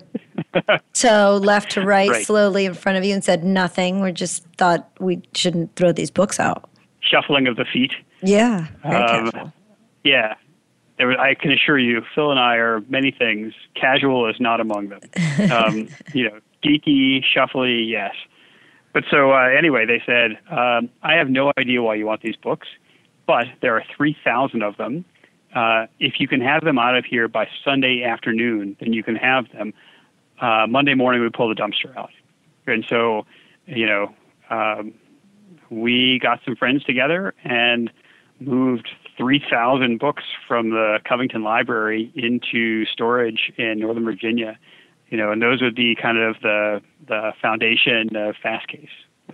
toe 0.95 1.41
left 1.43 1.73
to 1.73 1.83
right, 1.83 2.11
right, 2.11 2.27
slowly 2.27 2.65
in 2.65 2.75
front 2.75 2.99
of 2.99 3.05
you 3.05 3.13
and 3.13 3.25
said 3.25 3.45
nothing. 3.45 4.01
We 4.01 4.13
just 4.13 4.45
thought 4.57 4.91
we 5.01 5.23
shouldn't 5.35 5.75
throw 5.77 5.93
these 5.93 6.11
books 6.11 6.39
out. 6.39 6.69
Shuffling 7.01 7.47
of 7.47 7.57
the 7.57 7.65
feet. 7.65 7.93
Yeah, 8.23 8.69
um, 8.85 9.53
Yeah. 10.05 10.35
Was, 10.99 11.17
I 11.19 11.35
can 11.35 11.51
assure 11.51 11.79
you, 11.79 12.03
Phil 12.15 12.31
and 12.31 12.39
I 12.39 12.55
are 12.57 12.81
many 12.89 13.11
things. 13.11 13.53
Casual 13.75 14.29
is 14.31 14.37
not 14.39 14.61
among 14.61 14.89
them. 14.89 15.01
Um, 15.51 15.89
you 16.13 16.29
know, 16.29 16.39
geeky, 16.65 17.23
shuffly, 17.25 17.89
yes. 17.89 18.15
But 18.95 19.05
so 19.11 19.33
uh, 19.33 19.49
anyway, 19.49 19.85
they 19.85 20.01
said, 20.07 20.39
um, 20.51 20.89
I 21.03 21.15
have 21.15 21.29
no 21.29 21.53
idea 21.59 21.83
why 21.83 21.97
you 21.97 22.07
want 22.07 22.23
these 22.23 22.37
books, 22.37 22.69
but 23.27 23.47
there 23.61 23.77
are 23.77 23.83
3,000 23.95 24.63
of 24.63 24.77
them. 24.77 25.05
Uh, 25.55 25.87
if 25.99 26.15
you 26.21 26.29
can 26.29 26.41
have 26.41 26.65
them 26.65 26.79
out 26.79 26.97
of 26.97 27.05
here 27.05 27.29
by 27.29 27.49
Sunday 27.65 28.05
afternoon, 28.05 28.77
then 28.81 28.93
you 28.93 29.03
can 29.03 29.17
have 29.17 29.51
them 29.53 29.75
uh, 30.41 30.67
Monday 30.69 30.95
morning 30.95 31.23
we 31.23 31.29
pull 31.29 31.49
the 31.49 31.55
dumpster 31.55 31.97
out. 31.97 32.11
And 32.67 32.85
so, 32.89 33.27
you 33.67 33.87
know, 33.87 34.15
um, 34.51 34.95
we 35.71 36.21
got 36.23 36.41
some 36.45 36.55
friends 36.55 36.85
together 36.85 37.35
and 37.45 37.91
moved 38.39 38.89
3,000 39.17 39.99
books 39.99 40.23
from 40.47 40.71
the 40.71 40.99
Covington 41.05 41.43
Library 41.43 42.13
into 42.15 42.85
storage 42.87 43.53
in 43.57 43.81
Northern 43.81 44.05
Virginia. 44.05 44.59
You 45.09 45.19
know, 45.19 45.31
and 45.31 45.41
those 45.41 45.61
would 45.63 45.75
be 45.75 45.95
kind 45.95 46.19
of 46.19 46.37
the 46.41 46.83
the 47.07 47.33
foundation 47.41 48.15
of 48.17 48.35
Fastcase. 48.43 48.89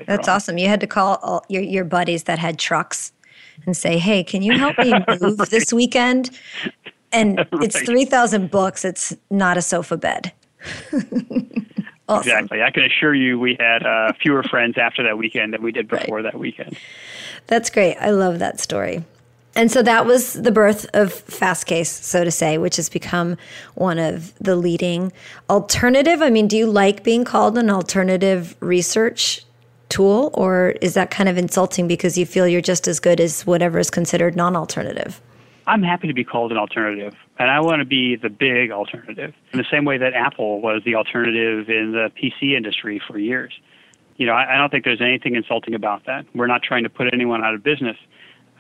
That's 0.07 0.29
on. 0.29 0.37
awesome. 0.37 0.59
You 0.59 0.69
had 0.69 0.81
to 0.81 0.87
call 0.87 1.17
all 1.23 1.45
your 1.49 1.63
your 1.63 1.85
buddies 1.85 2.25
that 2.25 2.39
had 2.39 2.59
trucks 2.59 3.13
and 3.67 3.77
say, 3.77 3.99
"Hey, 3.99 4.23
can 4.25 4.43
you 4.43 4.59
help 4.59 4.79
me 4.79 4.93
move 5.21 5.39
right. 5.39 5.51
this 5.51 5.73
weekend?" 5.73 6.31
And 7.13 7.39
right. 7.53 7.65
it's 7.65 7.81
3,000 7.81 8.51
books. 8.51 8.85
It's 8.85 9.17
not 9.31 9.57
a 9.57 9.63
sofa 9.63 9.97
bed. 9.97 10.33
awesome. 12.09 12.31
Exactly. 12.31 12.63
I 12.63 12.71
can 12.71 12.85
assure 12.85 13.15
you 13.15 13.39
we 13.39 13.57
had 13.59 13.85
uh, 13.85 14.13
fewer 14.21 14.43
friends 14.45 14.77
after 14.79 15.03
that 15.03 15.19
weekend 15.19 15.55
than 15.55 15.63
we 15.63 15.73
did 15.73 15.89
before 15.89 16.17
right. 16.17 16.23
that 16.23 16.39
weekend. 16.39 16.77
That's 17.47 17.71
great. 17.71 17.97
I 17.97 18.11
love 18.11 18.39
that 18.39 18.61
story. 18.61 19.05
And 19.61 19.71
so 19.71 19.83
that 19.83 20.07
was 20.07 20.33
the 20.33 20.51
birth 20.51 20.87
of 20.95 21.13
Fastcase, 21.13 21.89
so 21.89 22.25
to 22.25 22.31
say, 22.31 22.57
which 22.57 22.77
has 22.77 22.89
become 22.89 23.37
one 23.75 23.99
of 23.99 24.35
the 24.39 24.57
leading 24.57 25.13
alternative. 25.51 26.23
I 26.23 26.31
mean, 26.31 26.49
do 26.49 26.57
you 26.57 26.65
like 26.65 27.05
being 27.05 27.25
called 27.25 27.59
an 27.59 27.69
alternative 27.69 28.57
research 28.61 29.45
tool, 29.91 30.31
or 30.33 30.71
is 30.81 30.95
that 30.95 31.11
kind 31.11 31.29
of 31.29 31.37
insulting 31.37 31.87
because 31.87 32.17
you 32.17 32.25
feel 32.25 32.49
you're 32.49 32.63
just 32.63 32.89
as 32.89 32.99
good 32.99 33.21
as 33.21 33.47
whatever 33.47 33.79
is 33.79 33.91
considered 33.91 34.35
non 34.35 34.57
alternative? 34.57 35.21
I'm 35.67 35.83
happy 35.83 36.09
to 36.09 36.15
be 36.15 36.25
called 36.25 36.53
an 36.53 36.57
alternative, 36.57 37.15
and 37.39 37.51
I 37.51 37.61
want 37.61 37.81
to 37.81 37.85
be 37.85 38.17
the 38.17 38.31
big 38.31 38.71
alternative 38.71 39.35
in 39.53 39.59
the 39.59 39.67
same 39.71 39.85
way 39.85 39.99
that 39.99 40.15
Apple 40.15 40.63
was 40.63 40.81
the 40.87 40.95
alternative 40.95 41.69
in 41.69 41.93
the 41.93 42.11
PC 42.19 42.57
industry 42.57 42.99
for 43.07 43.19
years. 43.19 43.53
You 44.17 44.25
know, 44.25 44.33
I, 44.33 44.55
I 44.55 44.57
don't 44.57 44.71
think 44.71 44.87
there's 44.87 45.03
anything 45.03 45.35
insulting 45.35 45.75
about 45.75 46.07
that. 46.07 46.25
We're 46.35 46.47
not 46.47 46.63
trying 46.63 46.85
to 46.85 46.89
put 46.89 47.13
anyone 47.13 47.45
out 47.45 47.53
of 47.53 47.63
business. 47.63 47.99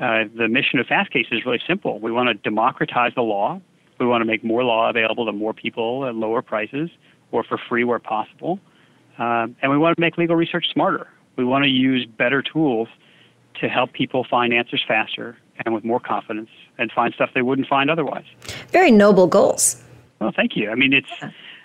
Uh, 0.00 0.25
the 0.35 0.49
mission 0.49 0.78
of 0.78 0.87
Fastcase 0.87 1.30
is 1.30 1.45
really 1.45 1.61
simple. 1.66 1.99
We 1.99 2.11
want 2.11 2.28
to 2.28 2.35
democratize 2.35 3.12
the 3.14 3.23
law. 3.23 3.61
We 3.99 4.07
want 4.07 4.23
to 4.23 4.25
make 4.25 4.42
more 4.42 4.64
law 4.64 4.88
available 4.88 5.26
to 5.26 5.33
more 5.33 5.52
people 5.52 6.07
at 6.07 6.14
lower 6.14 6.40
prices 6.40 6.88
or 7.33 7.45
for 7.45 7.59
free 7.69 7.85
where 7.85 7.99
possible. 7.99 8.59
Um, 9.19 9.57
and 9.61 9.71
we 9.71 9.76
want 9.76 9.97
to 9.97 10.00
make 10.00 10.16
legal 10.16 10.37
research 10.37 10.66
smarter. 10.73 11.07
We 11.37 11.45
want 11.45 11.64
to 11.64 11.71
use 11.71 12.07
better 12.07 12.40
tools 12.40 12.88
to 13.61 13.69
help 13.69 13.92
people 13.92 14.25
find 14.25 14.54
answers 14.54 14.83
faster 14.87 15.37
and 15.64 15.75
with 15.75 15.85
more 15.85 16.00
confidence 16.00 16.49
and 16.78 16.90
find 16.90 17.12
stuff 17.12 17.30
they 17.35 17.42
wouldn't 17.42 17.69
find 17.69 17.90
otherwise. 17.90 18.25
Very 18.69 18.90
noble 18.90 19.26
goals. 19.26 19.83
Well, 20.19 20.33
thank 20.35 20.57
you. 20.57 20.71
I 20.71 20.75
mean, 20.75 20.95
it's. 20.95 21.11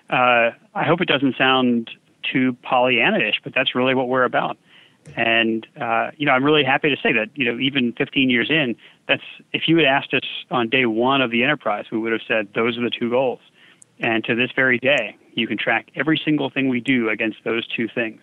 Uh, 0.10 0.51
I 0.75 0.84
hope 0.84 1.01
it 1.01 1.08
doesn't 1.08 1.38
sound 1.38 1.89
too 2.22 2.54
Pollyanna-ish, 2.63 3.42
but 3.44 3.54
that's 3.56 3.75
really 3.75 3.96
what 3.96 4.08
we're 4.08 4.24
about. 4.24 4.58
And 5.16 5.66
uh, 5.80 6.12
you 6.18 6.26
know, 6.26 6.32
I'm 6.32 6.44
really 6.44 6.64
happy 6.64 6.90
to 6.90 7.02
say 7.02 7.14
that 7.14 7.30
you 7.36 7.46
know, 7.46 7.60
even 7.60 7.94
15 7.94 8.30
years 8.30 8.50
in, 8.50 8.76
that's 9.08 9.24
if 9.54 9.68
you 9.68 9.78
had 9.78 9.86
asked 9.86 10.14
us 10.14 10.24
on 10.52 10.70
day 10.70 10.86
one 10.86 11.22
of 11.22 11.32
the 11.32 11.44
enterprise, 11.44 11.86
we 11.92 11.98
would 11.98 12.12
have 12.12 12.22
said 12.28 12.48
those 12.54 12.78
are 12.78 12.82
the 12.82 12.90
two 12.90 13.10
goals. 13.10 13.40
And 14.00 14.24
to 14.26 14.36
this 14.36 14.50
very 14.56 14.78
day, 14.78 15.16
you 15.34 15.48
can 15.48 15.58
track 15.58 15.90
every 15.96 16.20
single 16.24 16.50
thing 16.50 16.70
we 16.70 16.82
do 16.82 17.10
against 17.10 17.38
those 17.44 17.66
two 17.68 17.88
things. 17.88 18.22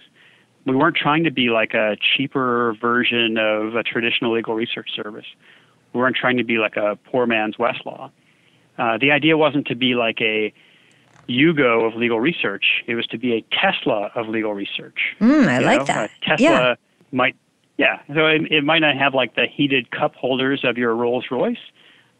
We 0.67 0.77
weren't 0.77 0.97
trying 0.97 1.25
to 1.25 1.31
be 1.31 1.49
like 1.49 1.75
a 1.75 1.97
cheaper 2.17 2.75
version 2.81 3.37
of 3.39 3.75
a 3.75 3.83
traditional 3.83 4.35
legal 4.35 4.55
research 4.55 4.91
service. 4.95 5.27
We 5.93 6.01
weren't 6.01 6.17
trying 6.17 6.37
to 6.37 6.45
be 6.45 6.59
like 6.59 6.77
a 6.77 6.97
poor 7.11 7.27
man's 7.27 7.57
Westlaw. 7.57 8.11
Uh, 8.79 8.99
the 8.99 9.11
idea 9.11 9.37
wasn't 9.37 9.67
to 9.67 9.75
be 9.75 9.95
like 9.95 10.21
a 10.21 10.53
Yugo 11.29 11.87
of 11.87 11.95
legal 11.95 12.21
research. 12.21 12.83
It 12.87 12.95
was 12.95 13.07
to 13.09 13.19
be 13.19 13.35
a 13.35 13.45
Tesla 13.55 14.11
of 14.15 14.29
legal 14.29 14.55
research. 14.55 15.17
Mm, 15.21 15.47
I 15.49 15.61
you 15.61 15.67
like 15.67 15.79
know? 15.81 15.85
that. 15.85 16.11
A 16.11 16.25
Tesla 16.25 16.47
yeah. 16.47 16.75
might, 17.11 17.37
yeah. 17.79 18.01
So 18.15 18.27
it, 18.27 18.51
it 18.51 18.65
might 18.65 18.81
not 18.81 18.97
have 18.97 19.15
like 19.15 19.35
the 19.35 19.47
heated 19.47 19.91
cup 19.91 20.15
holders 20.15 20.63
of 20.65 20.77
your 20.79 20.95
Rolls 20.95 21.27
Royce, 21.31 21.57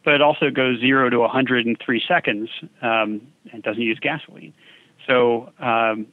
but 0.03 0.13
it 0.13 0.21
also 0.21 0.49
goes 0.49 0.79
zero 0.79 1.09
to 1.09 1.19
100 1.19 1.67
in 1.67 1.75
three 1.75 2.01
seconds 2.07 2.49
um, 2.81 3.21
and 3.51 3.63
doesn't 3.63 3.81
use 3.81 3.99
gasoline. 3.99 4.53
So, 5.07 5.51
um, 5.59 6.07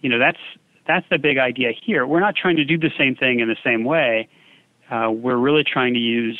you 0.00 0.08
know, 0.08 0.18
that's 0.18 0.38
that's 0.86 1.06
the 1.10 1.18
big 1.18 1.38
idea 1.38 1.72
here. 1.72 2.06
We're 2.06 2.20
not 2.20 2.36
trying 2.36 2.56
to 2.56 2.64
do 2.64 2.78
the 2.78 2.90
same 2.98 3.16
thing 3.16 3.40
in 3.40 3.48
the 3.48 3.56
same 3.64 3.84
way. 3.84 4.28
Uh, 4.90 5.10
we're 5.10 5.36
really 5.36 5.64
trying 5.64 5.94
to 5.94 6.00
use 6.00 6.38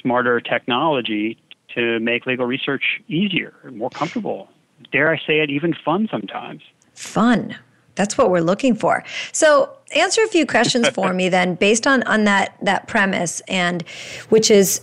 smarter 0.00 0.40
technology 0.40 1.36
to 1.74 2.00
make 2.00 2.26
legal 2.26 2.46
research 2.46 3.00
easier, 3.06 3.54
and 3.64 3.76
more 3.76 3.90
comfortable. 3.90 4.48
Dare 4.92 5.10
I 5.10 5.18
say 5.18 5.40
it, 5.40 5.50
even 5.50 5.74
fun 5.84 6.08
sometimes. 6.10 6.62
Fun. 6.94 7.56
That's 7.94 8.16
what 8.16 8.30
we're 8.30 8.40
looking 8.40 8.74
for. 8.74 9.04
So, 9.32 9.76
answer 9.94 10.22
a 10.22 10.28
few 10.28 10.46
questions 10.46 10.88
for 10.88 11.12
me 11.20 11.28
then, 11.28 11.54
based 11.54 11.86
on 11.86 12.02
on 12.04 12.24
that 12.24 12.56
that 12.62 12.88
premise, 12.88 13.40
and 13.48 13.82
which 14.28 14.50
is 14.50 14.80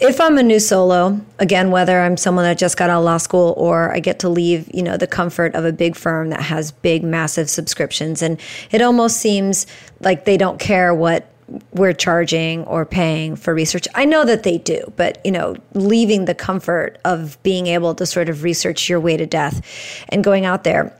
if 0.00 0.20
I'm 0.20 0.38
a 0.38 0.42
new 0.42 0.58
solo, 0.58 1.20
again, 1.38 1.70
whether 1.70 2.00
I'm 2.00 2.16
someone 2.16 2.44
that 2.44 2.58
just 2.58 2.76
got 2.76 2.90
out 2.90 2.98
of 2.98 3.04
law 3.04 3.16
school 3.16 3.54
or 3.56 3.92
I 3.92 4.00
get 4.00 4.18
to 4.20 4.28
leave, 4.28 4.68
you 4.74 4.82
know, 4.82 4.96
the 4.96 5.06
comfort 5.06 5.54
of 5.54 5.64
a 5.64 5.72
big 5.72 5.94
firm 5.94 6.30
that 6.30 6.42
has 6.42 6.72
big, 6.72 7.04
massive 7.04 7.48
subscriptions, 7.48 8.22
and 8.22 8.40
it 8.70 8.82
almost 8.82 9.18
seems 9.18 9.66
like 10.00 10.24
they 10.24 10.36
don't 10.36 10.58
care 10.60 10.94
what 10.94 11.30
we're 11.72 11.92
charging 11.92 12.64
or 12.64 12.84
paying 12.84 13.36
for 13.36 13.54
research. 13.54 13.86
I 13.94 14.04
know 14.04 14.24
that 14.24 14.42
they 14.42 14.58
do, 14.58 14.92
but 14.96 15.20
you 15.24 15.32
know, 15.32 15.56
leaving 15.74 16.24
the 16.24 16.34
comfort 16.34 16.98
of 17.04 17.40
being 17.42 17.66
able 17.66 17.94
to 17.96 18.06
sort 18.06 18.28
of 18.28 18.42
research 18.42 18.88
your 18.88 19.00
way 19.00 19.16
to 19.16 19.26
death 19.26 20.04
and 20.08 20.24
going 20.24 20.44
out 20.44 20.64
there. 20.64 20.96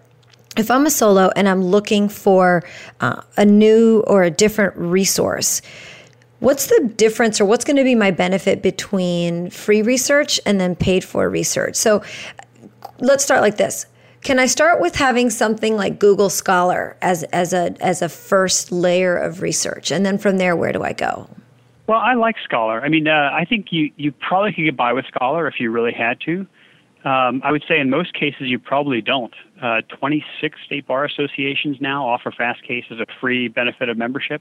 If 0.57 0.71
I'm 0.71 0.87
a 0.87 0.91
solo 0.91 1.31
and 1.35 1.49
I'm 1.49 1.63
looking 1.63 2.09
for 2.09 2.63
uh, 3.01 3.23
a 3.37 3.45
new 3.45 4.05
or 4.07 4.23
a 4.23 4.31
different 4.31 4.77
resource, 4.77 5.63
what's 6.39 6.67
the 6.67 6.93
difference 6.97 7.41
or 7.41 7.45
what's 7.45 7.65
going 7.65 7.77
to 7.77 7.85
be 7.85 7.95
my 7.95 8.11
benefit 8.11 8.63
between 8.63 9.51
free 9.51 9.83
research 9.83 10.39
and 10.47 10.61
then 10.61 10.77
paid 10.77 11.03
for 11.03 11.29
research? 11.29 11.75
So 11.75 12.03
let's 12.99 13.25
start 13.25 13.41
like 13.41 13.57
this 13.57 13.87
can 14.25 14.39
I 14.39 14.47
start 14.47 14.81
with 14.81 14.97
having 14.97 15.31
something 15.31 15.77
like 15.77 16.01
Google 16.01 16.31
Scholar 16.31 16.97
as 17.03 17.23
as 17.25 17.53
a 17.53 17.77
as 17.81 18.03
a 18.03 18.09
first 18.09 18.73
layer 18.73 19.17
of 19.17 19.43
research, 19.43 19.93
and 19.93 20.05
then 20.05 20.19
from 20.19 20.39
there, 20.39 20.57
where 20.57 20.73
do 20.73 20.83
I 20.83 20.93
go? 20.93 21.29
Well, 21.87 22.01
I 22.01 22.15
like 22.15 22.37
Scholar. 22.43 22.81
I 22.81 22.89
mean, 22.89 23.07
uh, 23.07 23.31
I 23.33 23.45
think 23.45 23.67
you 23.71 23.93
you 23.97 24.11
probably 24.11 24.53
could 24.53 24.65
get 24.65 24.77
by 24.77 24.93
with 24.93 25.05
Scholar 25.07 25.47
if 25.47 25.61
you 25.61 25.71
really 25.71 25.93
had 25.93 26.21
to. 26.23 26.47
Um, 27.05 27.43
I 27.45 27.53
would 27.53 27.63
say 27.69 27.79
in 27.79 27.91
most 27.91 28.15
cases 28.15 28.43
you 28.43 28.59
probably 28.59 29.03
don't. 29.03 29.35
Uh, 29.63 29.83
26 30.01 30.59
state 30.65 30.87
bar 30.87 31.05
associations 31.05 31.77
now 31.79 32.09
offer 32.09 32.31
Fastcase 32.31 32.91
as 32.91 32.99
a 32.99 33.07
free 33.21 33.49
benefit 33.49 33.91
of 33.91 33.99
membership. 33.99 34.41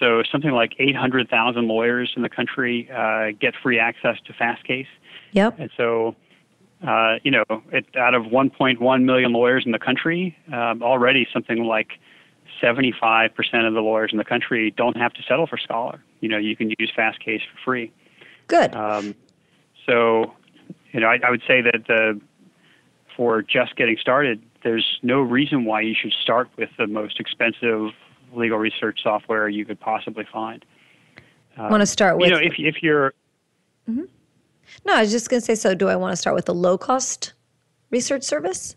So 0.00 0.24
something 0.30 0.50
like 0.50 0.74
800,000 0.80 1.68
lawyers 1.68 2.12
in 2.16 2.22
the 2.22 2.28
country 2.28 2.90
uh, 2.90 3.30
get 3.40 3.54
free 3.62 3.78
access 3.78 4.16
to 4.26 4.32
Fastcase. 4.32 4.88
Yep. 5.32 5.60
And 5.60 5.70
so 5.76 6.16
uh, 6.86 7.16
you 7.22 7.30
know, 7.30 7.44
it, 7.72 7.86
out 7.96 8.14
of 8.14 8.24
1.1 8.24 9.02
million 9.02 9.32
lawyers 9.32 9.64
in 9.66 9.72
the 9.72 9.78
country, 9.78 10.36
um, 10.52 10.82
already 10.82 11.26
something 11.32 11.64
like 11.64 11.92
75% 12.62 13.30
of 13.66 13.74
the 13.74 13.80
lawyers 13.80 14.10
in 14.12 14.18
the 14.18 14.24
country 14.24 14.70
don't 14.76 14.96
have 14.96 15.12
to 15.14 15.22
settle 15.22 15.46
for 15.46 15.58
Scholar. 15.58 16.02
You 16.20 16.28
know, 16.28 16.38
you 16.38 16.56
can 16.56 16.70
use 16.78 16.92
Fastcase 16.96 17.40
for 17.40 17.58
free. 17.64 17.92
Good. 18.46 18.74
Um, 18.74 19.14
so, 19.86 20.34
you 20.92 21.00
know, 21.00 21.08
I, 21.08 21.18
I 21.24 21.30
would 21.30 21.42
say 21.46 21.60
that 21.62 21.84
the, 21.86 22.20
for 23.16 23.42
just 23.42 23.76
getting 23.76 23.96
started, 24.00 24.42
there's 24.62 24.98
no 25.02 25.20
reason 25.20 25.64
why 25.64 25.80
you 25.80 25.94
should 26.00 26.12
start 26.12 26.48
with 26.56 26.70
the 26.78 26.86
most 26.86 27.20
expensive 27.20 27.90
legal 28.34 28.58
research 28.58 29.00
software 29.02 29.48
you 29.48 29.64
could 29.64 29.80
possibly 29.80 30.26
find. 30.30 30.64
Um, 31.56 31.70
Want 31.70 31.80
to 31.80 31.86
start 31.86 32.18
with? 32.18 32.28
You 32.28 32.34
know, 32.34 32.40
if 32.40 32.54
if 32.58 32.82
you're 32.82 33.14
mm-hmm. 33.88 34.04
No, 34.84 34.94
I 34.94 35.00
was 35.02 35.10
just 35.10 35.30
going 35.30 35.40
to 35.40 35.44
say 35.44 35.54
so 35.54 35.74
do 35.74 35.88
I 35.88 35.96
want 35.96 36.12
to 36.12 36.16
start 36.16 36.34
with 36.34 36.48
a 36.48 36.52
low 36.52 36.78
cost 36.78 37.32
research 37.90 38.22
service? 38.22 38.76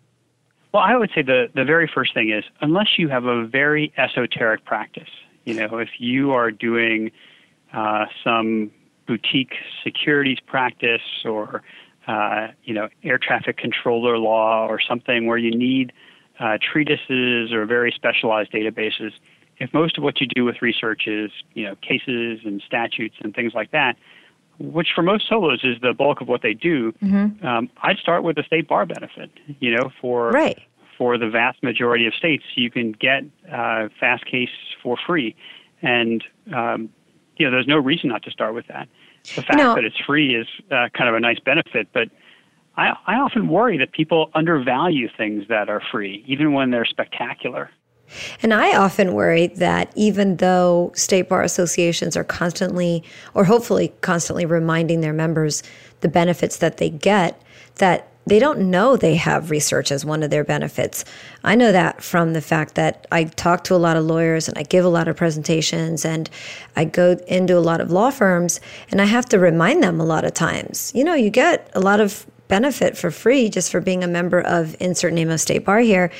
Well, 0.74 0.84
I 0.84 0.96
would 0.96 1.12
say 1.14 1.22
the, 1.22 1.48
the 1.54 1.66
very 1.66 1.90
first 1.94 2.14
thing 2.14 2.30
is 2.32 2.46
unless 2.62 2.98
you 2.98 3.10
have 3.10 3.26
a 3.26 3.46
very 3.46 3.94
esoteric 3.98 4.64
practice, 4.64 5.10
you 5.44 5.54
know, 5.54 5.78
if 5.80 5.90
you 5.98 6.32
are 6.32 6.50
doing 6.50 7.12
uh, 7.74 8.06
some 8.24 8.72
boutique 9.08 9.54
securities 9.84 10.38
practice 10.46 11.02
or, 11.26 11.62
uh, 12.08 12.48
you 12.64 12.74
know, 12.74 12.88
air 13.04 13.18
traffic 13.18 13.58
controller 13.58 14.18
law 14.18 14.66
or 14.68 14.80
something 14.80 15.26
where 15.26 15.38
you 15.38 15.52
need 15.52 15.92
uh, 16.40 16.58
treatises 16.72 17.52
or 17.52 17.66
very 17.66 17.92
specialized 17.92 18.52
databases, 18.52 19.12
if 19.58 19.74
most 19.74 19.98
of 19.98 20.04
what 20.04 20.22
you 20.22 20.28
do 20.28 20.46
with 20.46 20.62
research 20.62 21.04
is, 21.08 21.32
you 21.54 21.66
know, 21.66 21.76
cases 21.76 22.40
and 22.46 22.64
statutes 22.66 23.16
and 23.22 23.36
things 23.36 23.54
like 23.54 23.72
that, 23.72 23.98
which 24.62 24.90
for 24.96 25.02
most 25.02 25.28
solos 25.28 25.64
is 25.64 25.78
the 25.82 25.94
bulk 25.94 26.22
of 26.22 26.28
what 26.28 26.42
they 26.42 26.54
do, 26.54 26.92
mm-hmm. 26.94 27.46
um, 27.46 27.70
I'd 27.82 27.98
start 27.98 28.24
with 28.24 28.36
the 28.36 28.44
state 28.44 28.68
bar 28.68 28.86
benefit. 28.86 29.32
You 29.60 29.76
know, 29.76 29.92
for 30.00 30.30
right. 30.32 30.60
for 30.98 31.18
the 31.18 31.30
vast 31.30 31.62
majority 31.64 32.06
of 32.06 32.14
states, 32.14 32.44
you 32.56 32.70
can 32.70 32.92
get 32.94 33.24
uh, 33.52 33.90
Fastcase 34.02 34.50
for 34.82 34.98
free, 35.06 35.36
and 35.82 36.24
um, 36.56 36.90
you 37.38 37.46
know, 37.46 37.52
there's 37.52 37.68
no 37.68 37.78
reason 37.78 38.10
not 38.10 38.24
to 38.24 38.32
start 38.32 38.54
with 38.54 38.68
that. 38.68 38.88
The 39.36 39.42
fact 39.42 39.58
no. 39.58 39.76
that 39.76 39.84
it's 39.84 40.00
free 40.06 40.36
is 40.36 40.48
uh, 40.72 40.90
kind 40.94 41.10
of 41.10 41.16
a 41.16 41.20
nice 41.20 41.40
benefit, 41.40 41.88
but 41.94 42.10
I, 42.76 42.94
I 43.06 43.16
often 43.16 43.48
worry 43.48 43.78
that 43.78 43.92
people 43.92 44.32
undervalue 44.34 45.10
things 45.16 45.48
that 45.50 45.70
are 45.70 45.82
free, 45.92 46.24
even 46.28 46.54
when 46.54 46.72
they're 46.72 46.86
spectacular. 46.86 47.70
And 48.42 48.54
I 48.54 48.76
often 48.76 49.14
worry 49.14 49.48
that 49.48 49.92
even 49.96 50.38
though 50.38 50.92
state 50.96 51.30
bar 51.30 51.42
associations 51.44 52.16
are 52.18 52.24
constantly, 52.24 53.04
or 53.34 53.46
hopefully 53.46 53.94
constantly 54.02 54.46
reminding 54.46 55.02
their 55.02 55.14
members 55.14 55.64
the 56.02 56.10
benefits 56.10 56.58
that 56.58 56.78
they 56.78 56.90
get, 56.90 57.42
that 57.76 58.08
they 58.28 58.40
don't 58.40 58.70
know 58.70 58.96
they 58.96 59.16
have 59.16 59.50
research 59.50 59.92
as 59.92 60.06
one 60.06 60.22
of 60.22 60.30
their 60.30 60.44
benefits. 60.44 61.04
I 61.44 61.56
know 61.56 61.72
that 61.72 62.04
from 62.04 62.34
the 62.34 62.42
fact 62.42 62.76
that 62.76 63.08
I 63.12 63.24
talk 63.24 63.64
to 63.66 63.76
a 63.76 63.78
lot 63.78 63.98
of 63.98 64.06
lawyers 64.06 64.48
and 64.48 64.58
I 64.58 64.64
give 64.64 64.86
a 64.86 64.90
lot 64.90 65.08
of 65.08 65.18
presentations 65.18 66.06
and 66.06 66.30
I 66.76 66.86
go 66.86 67.18
into 67.28 67.58
a 67.58 67.60
lot 67.60 67.82
of 67.82 67.92
law 67.92 68.12
firms 68.12 68.60
and 68.92 69.02
I 69.02 69.06
have 69.06 69.26
to 69.30 69.40
remind 69.40 69.84
them 69.84 70.00
a 70.00 70.06
lot 70.06 70.24
of 70.24 70.34
times. 70.34 70.92
You 70.94 71.04
know, 71.04 71.16
you 71.16 71.30
get 71.32 71.70
a 71.74 71.80
lot 71.80 72.00
of 72.00 72.28
benefit 72.48 72.98
for 72.98 73.10
free 73.12 73.50
just 73.50 73.72
for 73.72 73.80
being 73.80 74.04
a 74.04 74.08
member 74.08 74.42
of 74.42 74.76
insert 74.80 75.14
name 75.14 75.30
of 75.30 75.40
state 75.40 75.66
bar 75.66 75.80
here. 75.80 76.12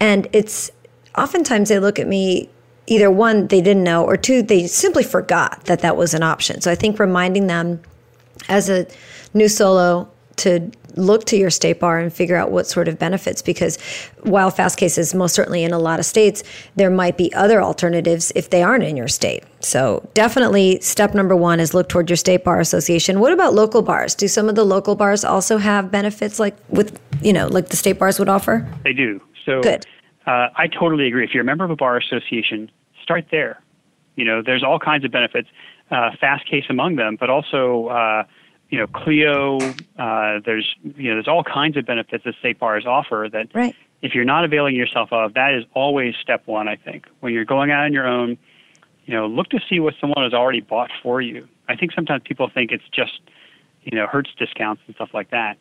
And 0.00 0.28
it's 0.32 0.70
oftentimes 1.16 1.68
they 1.68 1.78
look 1.78 1.98
at 1.98 2.06
me 2.06 2.48
either 2.86 3.10
one, 3.10 3.48
they 3.48 3.60
didn't 3.60 3.84
know, 3.84 4.04
or 4.04 4.16
two, 4.16 4.42
they 4.42 4.66
simply 4.66 5.02
forgot 5.02 5.64
that 5.64 5.80
that 5.80 5.96
was 5.96 6.14
an 6.14 6.22
option. 6.22 6.60
So 6.60 6.70
I 6.70 6.74
think 6.74 6.98
reminding 6.98 7.46
them 7.46 7.80
as 8.48 8.68
a 8.68 8.86
new 9.34 9.48
solo 9.48 10.08
to 10.36 10.70
look 10.96 11.24
to 11.24 11.36
your 11.36 11.50
state 11.50 11.78
bar 11.78 11.98
and 11.98 12.12
figure 12.12 12.36
out 12.36 12.50
what 12.50 12.66
sort 12.66 12.88
of 12.88 12.98
benefits 12.98 13.42
because 13.42 13.78
while 14.22 14.50
Fastcase's 14.50 15.14
most 15.14 15.34
certainly 15.34 15.62
in 15.62 15.72
a 15.72 15.78
lot 15.78 15.98
of 15.98 16.06
states 16.06 16.42
there 16.74 16.88
might 16.88 17.18
be 17.18 17.32
other 17.34 17.62
alternatives 17.62 18.32
if 18.34 18.48
they 18.48 18.62
aren't 18.62 18.84
in 18.84 18.96
your 18.96 19.08
state. 19.08 19.44
So 19.60 20.08
definitely 20.14 20.80
step 20.80 21.14
number 21.14 21.36
one 21.36 21.60
is 21.60 21.74
look 21.74 21.88
toward 21.88 22.08
your 22.08 22.16
state 22.16 22.44
bar 22.44 22.60
association. 22.60 23.20
What 23.20 23.32
about 23.32 23.52
local 23.52 23.82
bars? 23.82 24.14
Do 24.14 24.26
some 24.26 24.48
of 24.48 24.54
the 24.54 24.64
local 24.64 24.94
bars 24.94 25.24
also 25.24 25.58
have 25.58 25.90
benefits 25.90 26.38
like 26.38 26.56
with 26.70 26.98
you 27.22 27.32
know 27.32 27.46
like 27.46 27.68
the 27.68 27.76
state 27.76 27.98
bars 27.98 28.18
would 28.18 28.30
offer? 28.30 28.66
They 28.84 28.94
do. 28.94 29.20
So 29.44 29.62
good 29.62 29.86
uh, 30.26 30.48
i 30.56 30.66
totally 30.66 31.06
agree 31.06 31.24
if 31.24 31.30
you're 31.32 31.42
a 31.42 31.46
member 31.46 31.64
of 31.64 31.70
a 31.70 31.76
bar 31.76 31.96
association 31.96 32.70
start 33.02 33.26
there 33.30 33.60
you 34.16 34.24
know 34.24 34.42
there's 34.42 34.62
all 34.62 34.78
kinds 34.78 35.04
of 35.04 35.10
benefits 35.10 35.48
uh, 35.90 36.10
Fastcase 36.20 36.68
among 36.68 36.96
them 36.96 37.16
but 37.18 37.30
also 37.30 37.86
uh, 37.88 38.24
you 38.70 38.78
know, 38.78 38.86
Clio. 38.86 39.58
Uh, 39.98 40.40
there's 40.44 40.74
you 40.82 41.10
know, 41.10 41.14
there's 41.14 41.28
all 41.28 41.44
kinds 41.44 41.76
of 41.76 41.86
benefits 41.86 42.24
that 42.24 42.34
state 42.38 42.58
bars 42.58 42.84
offer 42.86 43.28
that 43.32 43.48
right. 43.54 43.74
if 44.02 44.14
you're 44.14 44.24
not 44.24 44.44
availing 44.44 44.74
yourself 44.74 45.12
of, 45.12 45.34
that 45.34 45.54
is 45.54 45.64
always 45.74 46.14
step 46.20 46.46
one. 46.46 46.68
I 46.68 46.76
think 46.76 47.06
when 47.20 47.32
you're 47.32 47.44
going 47.44 47.70
out 47.70 47.84
on 47.84 47.92
your 47.92 48.06
own, 48.06 48.36
you 49.04 49.14
know, 49.14 49.26
look 49.26 49.48
to 49.50 49.60
see 49.68 49.78
what 49.78 49.94
someone 50.00 50.24
has 50.24 50.34
already 50.34 50.60
bought 50.60 50.90
for 51.02 51.20
you. 51.20 51.46
I 51.68 51.76
think 51.76 51.92
sometimes 51.92 52.22
people 52.24 52.50
think 52.52 52.72
it's 52.72 52.88
just 52.92 53.20
you 53.82 53.96
know 53.96 54.06
Hertz 54.06 54.30
discounts 54.36 54.82
and 54.86 54.96
stuff 54.96 55.10
like 55.14 55.30
that. 55.30 55.58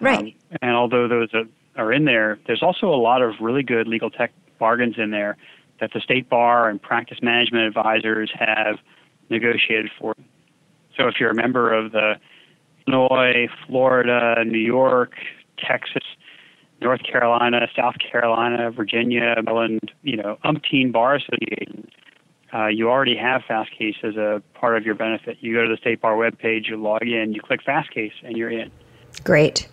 Right. 0.00 0.18
Um, 0.18 0.32
and 0.62 0.70
although 0.72 1.08
those 1.08 1.32
are, 1.34 1.44
are 1.76 1.92
in 1.92 2.04
there, 2.04 2.38
there's 2.46 2.62
also 2.62 2.88
a 2.88 2.96
lot 2.96 3.22
of 3.22 3.34
really 3.40 3.62
good 3.62 3.86
legal 3.86 4.10
tech 4.10 4.32
bargains 4.58 4.96
in 4.98 5.10
there 5.10 5.36
that 5.80 5.92
the 5.92 6.00
state 6.00 6.28
bar 6.28 6.68
and 6.68 6.80
practice 6.80 7.18
management 7.22 7.64
advisors 7.64 8.30
have 8.38 8.78
negotiated 9.28 9.90
for. 9.98 10.14
So 10.96 11.08
if 11.08 11.14
you're 11.20 11.30
a 11.30 11.34
member 11.34 11.72
of 11.72 11.92
the 11.92 12.14
Illinois, 12.86 13.48
Florida, 13.66 14.42
New 14.44 14.58
York, 14.58 15.12
Texas, 15.58 16.04
North 16.80 17.02
Carolina, 17.02 17.66
South 17.74 17.96
Carolina, 17.98 18.70
Virginia, 18.70 19.34
Maryland, 19.42 19.92
you 20.02 20.16
know, 20.16 20.38
umpteen 20.44 20.92
bar 20.92 21.16
associations. 21.16 21.90
Uh, 22.54 22.66
you 22.66 22.88
already 22.88 23.16
have 23.16 23.42
Fastcase 23.48 24.02
as 24.04 24.16
a 24.16 24.42
part 24.54 24.76
of 24.76 24.84
your 24.84 24.94
benefit. 24.94 25.38
You 25.40 25.54
go 25.54 25.64
to 25.64 25.68
the 25.68 25.76
state 25.76 26.00
bar 26.00 26.14
webpage, 26.14 26.68
you 26.68 26.76
log 26.76 27.02
in, 27.02 27.32
you 27.32 27.40
click 27.40 27.60
Fastcase, 27.66 28.12
and 28.22 28.36
you're 28.36 28.50
in. 28.50 28.70
Great. 29.24 29.68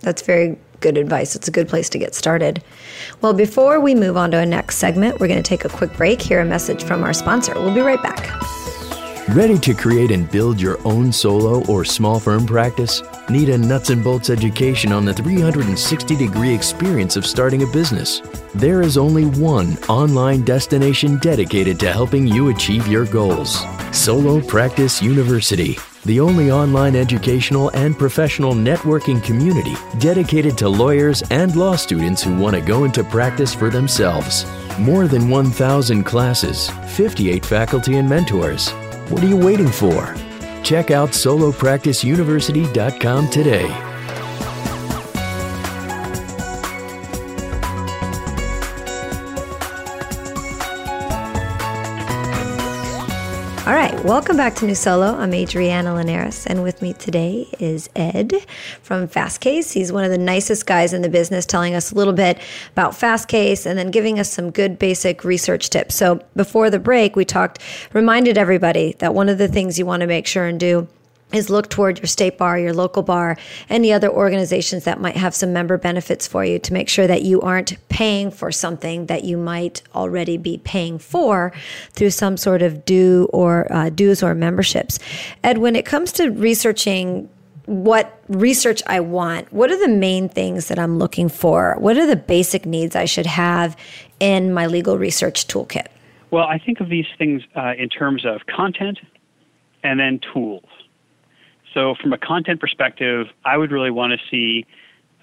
That's 0.00 0.22
very 0.22 0.56
good 0.82 0.98
advice. 0.98 1.34
It's 1.34 1.48
a 1.48 1.52
good 1.52 1.68
place 1.68 1.88
to 1.90 1.98
get 1.98 2.14
started. 2.14 2.62
Well, 3.22 3.32
before 3.32 3.80
we 3.80 3.94
move 3.94 4.16
on 4.16 4.32
to 4.32 4.38
our 4.38 4.46
next 4.46 4.76
segment, 4.76 5.20
we're 5.20 5.28
going 5.28 5.42
to 5.42 5.48
take 5.48 5.64
a 5.64 5.68
quick 5.68 5.96
break, 5.96 6.20
hear 6.20 6.40
a 6.40 6.44
message 6.44 6.84
from 6.84 7.02
our 7.04 7.12
sponsor. 7.14 7.54
We'll 7.54 7.74
be 7.74 7.80
right 7.80 8.02
back. 8.02 8.28
Ready 9.28 9.56
to 9.60 9.72
create 9.72 10.10
and 10.10 10.28
build 10.30 10.60
your 10.60 10.84
own 10.84 11.12
solo 11.12 11.64
or 11.66 11.84
small 11.84 12.18
firm 12.18 12.44
practice? 12.44 13.02
Need 13.30 13.50
a 13.50 13.56
nuts 13.56 13.90
and 13.90 14.02
bolts 14.02 14.30
education 14.30 14.92
on 14.92 15.04
the 15.04 15.14
360 15.14 16.16
degree 16.16 16.52
experience 16.52 17.16
of 17.16 17.24
starting 17.24 17.62
a 17.62 17.66
business? 17.68 18.20
There 18.54 18.82
is 18.82 18.98
only 18.98 19.26
one 19.26 19.78
online 19.88 20.42
destination 20.42 21.18
dedicated 21.18 21.78
to 21.80 21.92
helping 21.92 22.26
you 22.26 22.50
achieve 22.50 22.88
your 22.88 23.06
goals 23.06 23.64
Solo 23.92 24.40
Practice 24.40 25.00
University, 25.00 25.78
the 26.04 26.20
only 26.20 26.50
online 26.50 26.96
educational 26.96 27.70
and 27.70 27.98
professional 27.98 28.54
networking 28.54 29.22
community 29.22 29.74
dedicated 29.98 30.56
to 30.58 30.68
lawyers 30.68 31.22
and 31.30 31.56
law 31.56 31.76
students 31.76 32.22
who 32.22 32.38
want 32.38 32.56
to 32.56 32.62
go 32.62 32.84
into 32.84 33.04
practice 33.04 33.54
for 33.54 33.70
themselves. 33.70 34.46
More 34.78 35.06
than 35.06 35.28
1,000 35.28 36.04
classes, 36.04 36.70
58 36.96 37.44
faculty 37.44 37.96
and 37.96 38.08
mentors 38.08 38.72
what 39.12 39.22
are 39.22 39.28
you 39.28 39.36
waiting 39.36 39.68
for? 39.68 40.16
Check 40.62 40.90
out 40.90 41.10
solopracticeuniversity.com 41.10 43.28
today. 43.28 43.91
Welcome 54.12 54.36
back 54.36 54.54
to 54.54 54.66
New 54.66 54.74
Solo. 54.74 55.16
I'm 55.16 55.32
Adriana 55.32 55.94
Linares, 55.94 56.46
and 56.46 56.62
with 56.62 56.82
me 56.82 56.92
today 56.92 57.48
is 57.58 57.88
Ed 57.96 58.34
from 58.82 59.08
Fastcase. 59.08 59.72
He's 59.72 59.90
one 59.90 60.04
of 60.04 60.10
the 60.10 60.18
nicest 60.18 60.66
guys 60.66 60.92
in 60.92 61.00
the 61.00 61.08
business, 61.08 61.46
telling 61.46 61.74
us 61.74 61.92
a 61.92 61.94
little 61.94 62.12
bit 62.12 62.38
about 62.72 62.92
Fastcase 62.92 63.64
and 63.64 63.78
then 63.78 63.90
giving 63.90 64.18
us 64.18 64.30
some 64.30 64.50
good 64.50 64.78
basic 64.78 65.24
research 65.24 65.70
tips. 65.70 65.94
So 65.94 66.20
before 66.36 66.68
the 66.68 66.78
break, 66.78 67.16
we 67.16 67.24
talked, 67.24 67.60
reminded 67.94 68.36
everybody 68.36 68.94
that 68.98 69.14
one 69.14 69.30
of 69.30 69.38
the 69.38 69.48
things 69.48 69.78
you 69.78 69.86
want 69.86 70.02
to 70.02 70.06
make 70.06 70.26
sure 70.26 70.44
and 70.44 70.60
do 70.60 70.88
is 71.32 71.50
look 71.50 71.68
toward 71.68 71.98
your 71.98 72.06
state 72.06 72.38
bar, 72.38 72.58
your 72.58 72.72
local 72.72 73.02
bar, 73.02 73.36
any 73.68 73.92
other 73.92 74.10
organizations 74.10 74.84
that 74.84 75.00
might 75.00 75.16
have 75.16 75.34
some 75.34 75.52
member 75.52 75.78
benefits 75.78 76.26
for 76.26 76.44
you 76.44 76.58
to 76.58 76.72
make 76.72 76.88
sure 76.88 77.06
that 77.06 77.22
you 77.22 77.40
aren't 77.40 77.76
paying 77.88 78.30
for 78.30 78.50
something 78.52 79.06
that 79.06 79.24
you 79.24 79.36
might 79.36 79.82
already 79.94 80.36
be 80.36 80.58
paying 80.58 80.98
for 80.98 81.52
through 81.92 82.10
some 82.10 82.36
sort 82.36 82.62
of 82.62 82.84
due 82.84 83.28
or 83.32 83.66
uh, 83.72 83.88
dues 83.90 84.22
or 84.22 84.34
memberships. 84.34 84.98
Ed, 85.44 85.58
when 85.58 85.76
it 85.76 85.84
comes 85.84 86.12
to 86.12 86.30
researching 86.30 87.28
what 87.66 88.20
research 88.28 88.82
I 88.86 89.00
want, 89.00 89.52
what 89.52 89.70
are 89.70 89.78
the 89.78 89.88
main 89.88 90.28
things 90.28 90.68
that 90.68 90.78
I'm 90.78 90.98
looking 90.98 91.28
for? 91.28 91.76
What 91.78 91.96
are 91.96 92.06
the 92.06 92.16
basic 92.16 92.66
needs 92.66 92.96
I 92.96 93.04
should 93.04 93.26
have 93.26 93.76
in 94.20 94.52
my 94.52 94.66
legal 94.66 94.98
research 94.98 95.46
toolkit? 95.46 95.86
Well, 96.30 96.44
I 96.44 96.58
think 96.58 96.80
of 96.80 96.88
these 96.88 97.06
things 97.18 97.42
uh, 97.54 97.74
in 97.78 97.88
terms 97.88 98.24
of 98.24 98.46
content 98.46 98.98
and 99.82 100.00
then 100.00 100.20
tools. 100.32 100.64
So, 101.74 101.94
from 102.00 102.12
a 102.12 102.18
content 102.18 102.60
perspective, 102.60 103.28
I 103.44 103.56
would 103.56 103.72
really 103.72 103.90
want 103.90 104.12
to 104.12 104.18
see, 104.30 104.66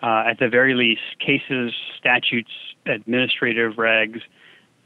uh, 0.01 0.23
at 0.27 0.39
the 0.39 0.49
very 0.49 0.73
least, 0.73 1.01
cases, 1.19 1.73
statutes, 1.97 2.51
administrative 2.85 3.73
regs, 3.73 4.21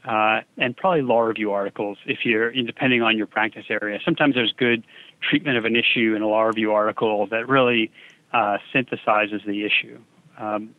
uh, 0.04 0.42
and 0.58 0.76
probably 0.76 1.02
law 1.02 1.20
review 1.20 1.52
articles 1.52 1.96
if 2.04 2.24
you're 2.24 2.52
depending 2.52 3.02
on 3.02 3.16
your 3.16 3.26
practice 3.26 3.64
area. 3.70 3.98
Sometimes 4.04 4.34
there's 4.34 4.52
good 4.52 4.84
treatment 5.20 5.56
of 5.56 5.64
an 5.64 5.76
issue 5.76 6.14
in 6.14 6.22
a 6.22 6.28
law 6.28 6.42
review 6.42 6.72
article 6.72 7.26
that 7.28 7.48
really 7.48 7.90
uh, 8.32 8.58
synthesizes 8.74 9.44
the 9.46 9.64
issue. 9.64 9.98
Um, 10.38 10.74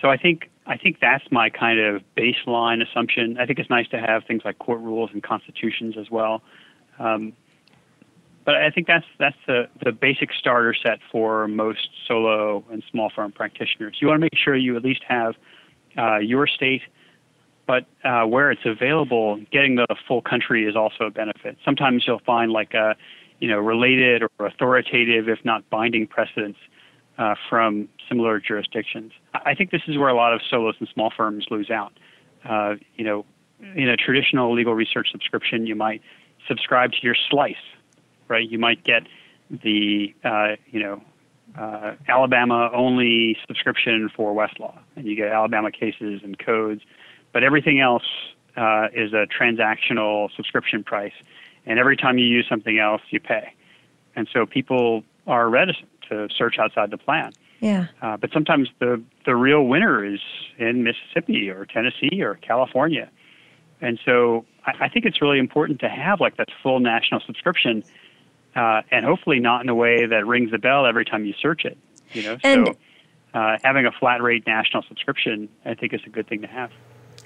so 0.00 0.08
I 0.08 0.16
think 0.16 0.48
I 0.66 0.76
think 0.76 0.98
that's 1.00 1.24
my 1.32 1.50
kind 1.50 1.80
of 1.80 2.02
baseline 2.16 2.86
assumption. 2.86 3.38
I 3.38 3.46
think 3.46 3.58
it's 3.58 3.70
nice 3.70 3.88
to 3.88 3.98
have 3.98 4.24
things 4.24 4.42
like 4.44 4.58
court 4.58 4.80
rules 4.80 5.10
and 5.12 5.22
constitutions 5.22 5.96
as 5.98 6.10
well. 6.10 6.42
Um, 6.98 7.32
but 8.48 8.56
I 8.56 8.70
think 8.70 8.86
that's 8.86 9.04
that's 9.18 9.36
the, 9.46 9.68
the 9.84 9.92
basic 9.92 10.30
starter 10.32 10.74
set 10.74 11.00
for 11.12 11.46
most 11.48 11.90
solo 12.06 12.64
and 12.72 12.82
small 12.90 13.10
firm 13.14 13.30
practitioners. 13.30 13.98
You 14.00 14.08
want 14.08 14.16
to 14.16 14.22
make 14.22 14.38
sure 14.42 14.56
you 14.56 14.74
at 14.74 14.82
least 14.82 15.02
have 15.06 15.34
uh, 15.98 16.16
your 16.16 16.46
state, 16.46 16.80
but 17.66 17.84
uh, 18.04 18.22
where 18.22 18.50
it's 18.50 18.64
available, 18.64 19.38
getting 19.52 19.74
the 19.74 19.86
full 20.06 20.22
country 20.22 20.64
is 20.64 20.76
also 20.76 21.04
a 21.04 21.10
benefit. 21.10 21.58
Sometimes 21.62 22.04
you'll 22.06 22.22
find 22.24 22.50
like 22.50 22.72
a 22.72 22.96
you 23.38 23.48
know 23.48 23.58
related 23.58 24.22
or 24.22 24.46
authoritative, 24.46 25.28
if 25.28 25.44
not 25.44 25.68
binding 25.68 26.06
precedents 26.06 26.58
uh, 27.18 27.34
from 27.50 27.86
similar 28.08 28.40
jurisdictions. 28.40 29.12
I 29.34 29.54
think 29.54 29.72
this 29.72 29.82
is 29.86 29.98
where 29.98 30.08
a 30.08 30.16
lot 30.16 30.32
of 30.32 30.40
solos 30.48 30.76
and 30.78 30.88
small 30.94 31.12
firms 31.14 31.48
lose 31.50 31.68
out. 31.68 31.92
Uh, 32.48 32.76
you 32.96 33.04
know, 33.04 33.26
in 33.60 33.90
a 33.90 33.96
traditional 33.98 34.54
legal 34.54 34.72
research 34.72 35.08
subscription, 35.12 35.66
you 35.66 35.74
might 35.74 36.00
subscribe 36.48 36.92
to 36.92 36.98
your 37.02 37.16
slice 37.28 37.56
right? 38.28 38.48
You 38.48 38.58
might 38.58 38.84
get 38.84 39.02
the 39.50 40.14
uh, 40.24 40.56
you 40.70 40.80
know 40.80 41.02
uh, 41.56 41.94
Alabama 42.06 42.70
only 42.74 43.36
subscription 43.46 44.10
for 44.14 44.34
Westlaw, 44.34 44.78
and 44.96 45.06
you 45.06 45.16
get 45.16 45.28
Alabama 45.28 45.70
cases 45.70 46.20
and 46.22 46.38
codes, 46.38 46.82
but 47.32 47.42
everything 47.42 47.80
else 47.80 48.04
uh, 48.56 48.88
is 48.94 49.12
a 49.12 49.26
transactional 49.26 50.28
subscription 50.36 50.84
price, 50.84 51.14
and 51.66 51.78
every 51.78 51.96
time 51.96 52.18
you 52.18 52.26
use 52.26 52.46
something 52.48 52.78
else, 52.78 53.02
you 53.10 53.20
pay, 53.20 53.52
and 54.14 54.28
so 54.32 54.46
people 54.46 55.02
are 55.26 55.48
reticent 55.48 55.88
to 56.08 56.28
search 56.36 56.58
outside 56.58 56.90
the 56.90 56.98
plan. 56.98 57.32
Yeah. 57.60 57.86
Uh, 58.00 58.16
but 58.16 58.30
sometimes 58.32 58.68
the 58.78 59.02
the 59.24 59.34
real 59.34 59.64
winner 59.64 60.04
is 60.04 60.20
in 60.58 60.84
Mississippi 60.84 61.50
or 61.50 61.66
Tennessee 61.66 62.22
or 62.22 62.34
California, 62.34 63.10
and 63.80 63.98
so 64.04 64.44
I, 64.64 64.84
I 64.84 64.88
think 64.88 65.06
it's 65.06 65.20
really 65.20 65.38
important 65.38 65.80
to 65.80 65.88
have 65.88 66.20
like 66.20 66.36
that 66.36 66.48
full 66.62 66.78
national 66.78 67.20
subscription 67.26 67.82
uh, 68.58 68.82
and 68.90 69.04
hopefully 69.04 69.38
not 69.38 69.62
in 69.62 69.68
a 69.68 69.74
way 69.74 70.04
that 70.06 70.26
rings 70.26 70.50
the 70.50 70.58
bell 70.58 70.84
every 70.84 71.04
time 71.04 71.24
you 71.24 71.32
search 71.40 71.64
it. 71.64 71.78
You 72.12 72.22
know, 72.24 72.36
and, 72.42 72.66
so 72.66 72.74
uh, 73.38 73.58
having 73.62 73.86
a 73.86 73.92
flat 73.92 74.20
rate 74.20 74.46
national 74.46 74.82
subscription, 74.88 75.48
I 75.64 75.74
think, 75.74 75.92
is 75.92 76.00
a 76.06 76.10
good 76.10 76.26
thing 76.26 76.40
to 76.40 76.48
have. 76.48 76.72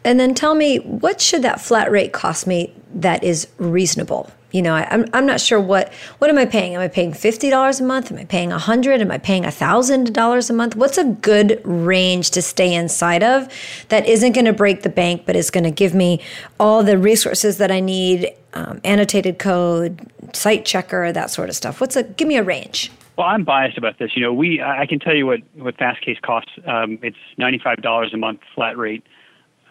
And 0.05 0.21
then 0.21 0.35
tell 0.35 0.55
me, 0.55 0.79
what 0.79 1.21
should 1.21 1.43
that 1.43 1.61
flat 1.61 1.91
rate 1.91 2.13
cost 2.13 2.47
me 2.47 2.75
that 2.95 3.25
is 3.25 3.49
reasonable 3.59 4.31
You 4.53 4.63
know, 4.63 4.75
I, 4.75 4.87
am 4.95 5.07
I'm 5.13 5.27
not 5.27 5.41
sure 5.41 5.61
what 5.61 5.93
what 6.19 6.31
am 6.31 6.39
I 6.39 6.45
paying? 6.45 6.75
Am 6.75 6.81
I 6.81 6.89
paying 6.89 7.13
fifty 7.13 7.51
dollars 7.51 7.81
a 7.81 7.85
month? 7.85 8.13
Am 8.13 8.19
I 8.19 8.25
paying 8.25 8.53
a 8.53 8.59
hundred? 8.59 9.01
Am 9.01 9.11
I 9.11 9.19
paying 9.19 9.45
a 9.45 9.51
thousand 9.51 10.15
dollars 10.15 10.51
a 10.51 10.53
month? 10.53 10.77
What's 10.77 10.99
a 10.99 11.05
good 11.05 11.61
range 11.65 12.31
to 12.33 12.43
stay 12.43 12.73
inside 12.75 13.23
of 13.23 13.49
that 13.89 14.07
isn't 14.07 14.33
going 14.33 14.45
to 14.45 14.53
break 14.53 14.83
the 14.83 14.91
bank, 14.91 15.23
but 15.27 15.37
is 15.37 15.51
going 15.51 15.65
to 15.65 15.71
give 15.71 15.95
me 15.95 16.21
all 16.61 16.83
the 16.83 16.99
resources 16.99 17.59
that 17.59 17.71
I 17.71 17.81
need, 17.81 18.31
um, 18.53 18.81
annotated 18.85 19.39
code, 19.39 20.07
cite 20.35 20.65
checker, 20.65 21.13
that 21.13 21.31
sort 21.31 21.49
of 21.49 21.57
stuff. 21.57 21.81
What's 21.81 21.97
a 21.97 22.03
give 22.03 22.29
me 22.29 22.37
a 22.37 22.43
range? 22.43 22.91
Well, 23.17 23.27
I'm 23.27 23.45
biased 23.45 23.77
about 23.77 23.99
this. 23.99 24.13
You 24.15 24.23
know, 24.23 24.33
we 24.33 24.63
I 24.63 24.87
can 24.87 24.99
tell 24.99 25.15
you 25.15 25.27
what 25.27 25.41
what 25.55 25.77
Fastcase 25.77 26.21
costs. 26.21 26.53
Um, 26.67 26.99
it's 27.03 27.17
ninety 27.39 27.59
five 27.59 27.83
dollars 27.83 28.13
a 28.13 28.17
month 28.17 28.41
flat 28.55 28.77
rate 28.77 29.05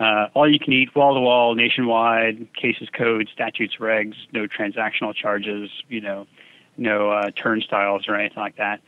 uh, 0.02 0.28
all 0.34 0.52
you 0.52 0.60
can 0.60 0.74
eat, 0.74 0.96
wall 0.96 1.14
to 1.14 1.20
wall, 1.20 1.54
nationwide, 1.54 2.48
cases, 2.56 2.90
codes, 2.92 3.30
statutes, 3.32 3.76
regs, 3.80 4.16
no 4.34 4.48
transactional 4.48 5.14
charges, 5.14 5.70
you 5.90 6.02
know, 6.02 6.26
no 6.76 7.12
uh, 7.12 7.30
turnstiles 7.36 8.08
or 8.08 8.16
anything 8.16 8.42
like 8.42 8.58
that. 8.58 8.82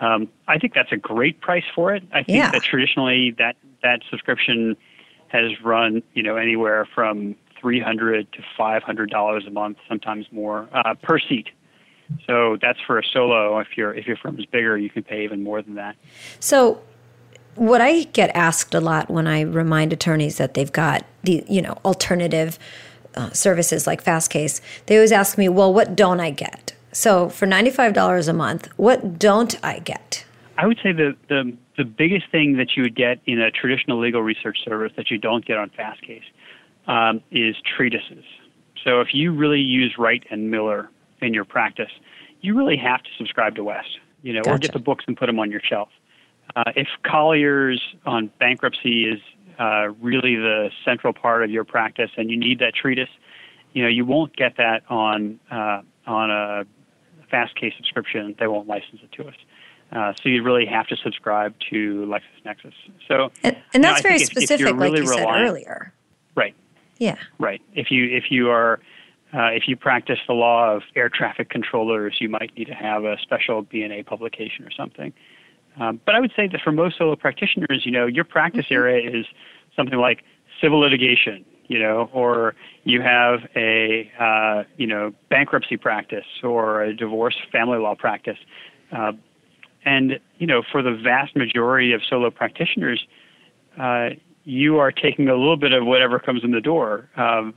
Um, 0.00 0.28
I 0.46 0.58
think 0.58 0.74
that's 0.74 0.92
a 0.92 0.96
great 0.96 1.40
price 1.40 1.64
for 1.74 1.94
it. 1.94 2.04
I 2.12 2.22
think 2.22 2.38
yeah. 2.38 2.50
that 2.52 2.62
traditionally 2.62 3.34
that 3.38 3.56
that 3.82 4.02
subscription 4.08 4.76
has 5.28 5.50
run, 5.64 6.02
you 6.14 6.22
know, 6.22 6.36
anywhere 6.36 6.86
from 6.94 7.34
three 7.60 7.80
hundred 7.80 8.32
to 8.32 8.42
five 8.56 8.82
hundred 8.82 9.10
dollars 9.10 9.44
a 9.46 9.50
month, 9.50 9.78
sometimes 9.88 10.26
more 10.30 10.68
uh, 10.72 10.94
per 11.02 11.18
seat. 11.18 11.48
So 12.26 12.58
that's 12.60 12.78
for 12.86 12.98
a 12.98 13.02
solo. 13.04 13.58
If 13.58 13.76
your 13.76 13.94
if 13.94 14.06
your 14.06 14.16
firm 14.16 14.38
is 14.38 14.46
bigger, 14.46 14.76
you 14.76 14.90
can 14.90 15.02
pay 15.02 15.24
even 15.24 15.42
more 15.42 15.62
than 15.62 15.74
that. 15.74 15.96
So 16.40 16.82
what 17.54 17.80
I 17.80 18.04
get 18.04 18.30
asked 18.34 18.74
a 18.74 18.80
lot 18.80 19.10
when 19.10 19.26
I 19.26 19.42
remind 19.42 19.92
attorneys 19.92 20.38
that 20.38 20.54
they've 20.54 20.72
got 20.72 21.04
the 21.22 21.44
you 21.48 21.62
know 21.62 21.78
alternative 21.84 22.58
uh, 23.14 23.30
services 23.30 23.86
like 23.86 24.02
Fastcase, 24.02 24.60
they 24.86 24.96
always 24.96 25.12
ask 25.12 25.36
me, 25.38 25.48
"Well, 25.48 25.72
what 25.72 25.94
don't 25.94 26.20
I 26.20 26.30
get?" 26.30 26.74
So 26.92 27.28
for 27.28 27.46
ninety 27.46 27.70
five 27.70 27.94
dollars 27.94 28.28
a 28.28 28.32
month, 28.32 28.68
what 28.76 29.18
don't 29.18 29.54
I 29.62 29.78
get? 29.80 30.24
I 30.58 30.66
would 30.66 30.78
say 30.82 30.92
the, 30.92 31.16
the 31.28 31.56
the 31.76 31.84
biggest 31.84 32.30
thing 32.30 32.56
that 32.56 32.76
you 32.76 32.82
would 32.82 32.94
get 32.94 33.18
in 33.26 33.40
a 33.40 33.50
traditional 33.50 33.98
legal 33.98 34.22
research 34.22 34.58
service 34.64 34.92
that 34.96 35.10
you 35.10 35.18
don't 35.18 35.44
get 35.44 35.56
on 35.56 35.70
Fastcase 35.70 36.22
um, 36.86 37.22
is 37.30 37.56
treatises. 37.76 38.24
So 38.84 39.00
if 39.00 39.08
you 39.12 39.32
really 39.32 39.60
use 39.60 39.94
Wright 39.98 40.24
and 40.30 40.50
Miller 40.50 40.90
in 41.20 41.32
your 41.32 41.44
practice, 41.44 41.90
you 42.40 42.56
really 42.56 42.76
have 42.76 43.02
to 43.02 43.08
subscribe 43.16 43.54
to 43.56 43.64
West, 43.64 43.98
you 44.22 44.32
know, 44.32 44.42
gotcha. 44.42 44.54
or 44.54 44.58
get 44.58 44.72
the 44.72 44.78
books 44.78 45.04
and 45.06 45.16
put 45.16 45.26
them 45.26 45.38
on 45.38 45.50
your 45.50 45.60
shelf. 45.60 45.88
Uh, 46.56 46.72
if 46.76 46.88
Collier's 47.04 47.80
on 48.04 48.30
bankruptcy 48.38 49.04
is 49.04 49.20
uh, 49.58 49.88
really 50.00 50.36
the 50.36 50.70
central 50.84 51.12
part 51.12 51.42
of 51.42 51.50
your 51.50 51.64
practice, 51.64 52.10
and 52.16 52.30
you 52.30 52.36
need 52.36 52.58
that 52.58 52.74
treatise, 52.74 53.08
you 53.72 53.82
know 53.82 53.88
you 53.88 54.04
won't 54.04 54.34
get 54.36 54.56
that 54.56 54.82
on 54.90 55.38
uh, 55.50 55.82
on 56.06 56.30
a 56.30 56.64
Fastcase 57.32 57.76
subscription. 57.76 58.34
They 58.38 58.46
won't 58.46 58.68
license 58.68 59.00
it 59.02 59.12
to 59.12 59.28
us. 59.28 59.34
Uh, 59.92 60.12
so 60.22 60.28
you 60.28 60.42
really 60.42 60.64
have 60.64 60.86
to 60.86 60.96
subscribe 60.96 61.54
to 61.70 62.06
LexisNexis. 62.06 62.72
So, 63.06 63.30
and, 63.42 63.56
and 63.74 63.84
that's 63.84 64.02
you 64.02 64.08
know, 64.08 64.14
very 64.14 64.18
specific, 64.20 64.66
if, 64.66 64.72
if 64.72 64.76
like 64.76 64.92
you 64.92 65.02
reliant, 65.02 65.28
said 65.28 65.48
earlier. 65.48 65.92
Right. 66.34 66.54
Yeah. 66.98 67.16
Right. 67.38 67.60
If 67.74 67.90
you 67.90 68.04
if 68.04 68.30
you 68.30 68.48
are 68.48 68.80
uh, 69.34 69.48
if 69.48 69.64
you 69.66 69.76
practice 69.76 70.18
the 70.26 70.34
law 70.34 70.74
of 70.74 70.82
air 70.96 71.08
traffic 71.08 71.50
controllers, 71.50 72.16
you 72.20 72.28
might 72.28 72.52
need 72.56 72.66
to 72.66 72.74
have 72.74 73.04
a 73.04 73.18
special 73.22 73.62
BNA 73.62 74.06
publication 74.06 74.64
or 74.64 74.70
something. 74.70 75.12
Um, 75.80 76.00
but 76.04 76.14
I 76.14 76.20
would 76.20 76.32
say 76.36 76.48
that 76.48 76.60
for 76.60 76.72
most 76.72 76.98
solo 76.98 77.16
practitioners, 77.16 77.84
you 77.84 77.92
know, 77.92 78.06
your 78.06 78.24
practice 78.24 78.66
mm-hmm. 78.66 78.74
area 78.74 79.10
is 79.20 79.26
something 79.74 79.98
like 79.98 80.22
civil 80.60 80.80
litigation, 80.80 81.44
you 81.66 81.78
know, 81.78 82.10
or 82.12 82.54
you 82.84 83.00
have 83.00 83.40
a, 83.56 84.10
uh, 84.18 84.64
you 84.76 84.86
know, 84.86 85.12
bankruptcy 85.30 85.76
practice 85.76 86.26
or 86.42 86.82
a 86.82 86.94
divorce 86.94 87.36
family 87.50 87.78
law 87.78 87.94
practice. 87.94 88.38
Uh, 88.90 89.12
and, 89.84 90.20
you 90.38 90.46
know, 90.46 90.62
for 90.70 90.82
the 90.82 90.94
vast 90.94 91.34
majority 91.34 91.92
of 91.92 92.02
solo 92.08 92.30
practitioners, 92.30 93.06
uh, 93.80 94.10
you 94.44 94.78
are 94.78 94.92
taking 94.92 95.28
a 95.28 95.34
little 95.34 95.56
bit 95.56 95.72
of 95.72 95.86
whatever 95.86 96.18
comes 96.18 96.44
in 96.44 96.50
the 96.50 96.60
door. 96.60 97.08
Um, 97.16 97.54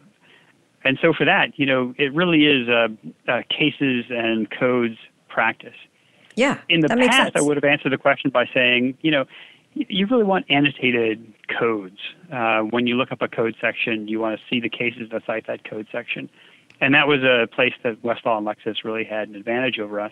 and 0.84 0.98
so 1.02 1.14
for 1.14 1.26
that, 1.26 1.58
you 1.58 1.66
know, 1.66 1.94
it 1.98 2.14
really 2.14 2.46
is 2.46 2.68
a, 2.68 2.88
a 3.28 3.44
cases 3.44 4.06
and 4.10 4.50
codes 4.50 4.98
practice. 5.28 5.76
Yeah. 6.36 6.60
In 6.70 6.82
the 6.82 6.90
past, 6.90 7.36
I 7.36 7.42
would 7.42 7.58
have 7.58 7.64
answered 7.64 7.92
the 7.92 7.98
question 7.98 8.30
by 8.30 8.46
saying, 8.54 8.98
you 9.02 9.12
know, 9.12 9.26
you 9.74 10.08
really 10.08 10.24
want 10.24 10.46
annotated 10.50 11.34
codes. 11.48 12.00
Uh, 12.32 12.62
when 12.62 12.88
you 12.88 12.96
look 12.96 13.12
up 13.12 13.22
a 13.22 13.28
code 13.28 13.56
section, 13.60 14.08
you 14.08 14.20
want 14.20 14.40
to 14.40 14.46
see 14.50 14.60
the 14.60 14.70
cases 14.70 15.10
that 15.12 15.24
cite 15.26 15.48
that 15.48 15.70
code 15.70 15.88
section. 15.92 16.30
And 16.82 16.94
that 16.94 17.08
was 17.08 17.24
a 17.24 17.48
place 17.54 17.74
that 17.84 18.02
Westlaw 18.02 18.38
and 18.38 18.48
Lexis 18.48 18.84
really 18.84 19.04
had 19.04 19.30
an 19.30 19.36
advantage 19.36 19.80
over 19.80 20.00
us. 20.00 20.12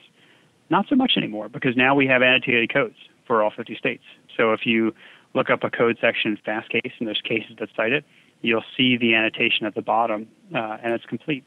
Not 0.70 0.88
so 0.90 0.96
much 0.96 1.14
anymore 1.18 1.50
because 1.50 1.76
now 1.76 1.96
we 1.96 2.08
have 2.08 2.22
annotated 2.22 2.74
codes 2.74 2.96
for 3.26 3.42
all 3.42 3.52
50 3.52 3.76
states. 3.76 4.04
So 4.36 4.54
if 4.54 4.66
you 4.66 4.94
look 5.34 5.50
up 5.50 5.64
a 5.64 5.70
code 5.70 5.98
section 6.00 6.32
in 6.32 6.38
Fastcase 6.38 6.92
and 7.00 7.08
there's 7.08 7.22
cases 7.22 7.56
that 7.60 7.70
cite 7.76 7.92
it, 7.92 8.06
you'll 8.42 8.64
see 8.76 8.98
the 8.98 9.16
annotation 9.16 9.66
at 9.66 9.76
the 9.76 9.82
bottom 9.82 10.28
uh, 10.54 10.78
and 10.84 10.94
it's 10.94 11.06
complete. 11.06 11.44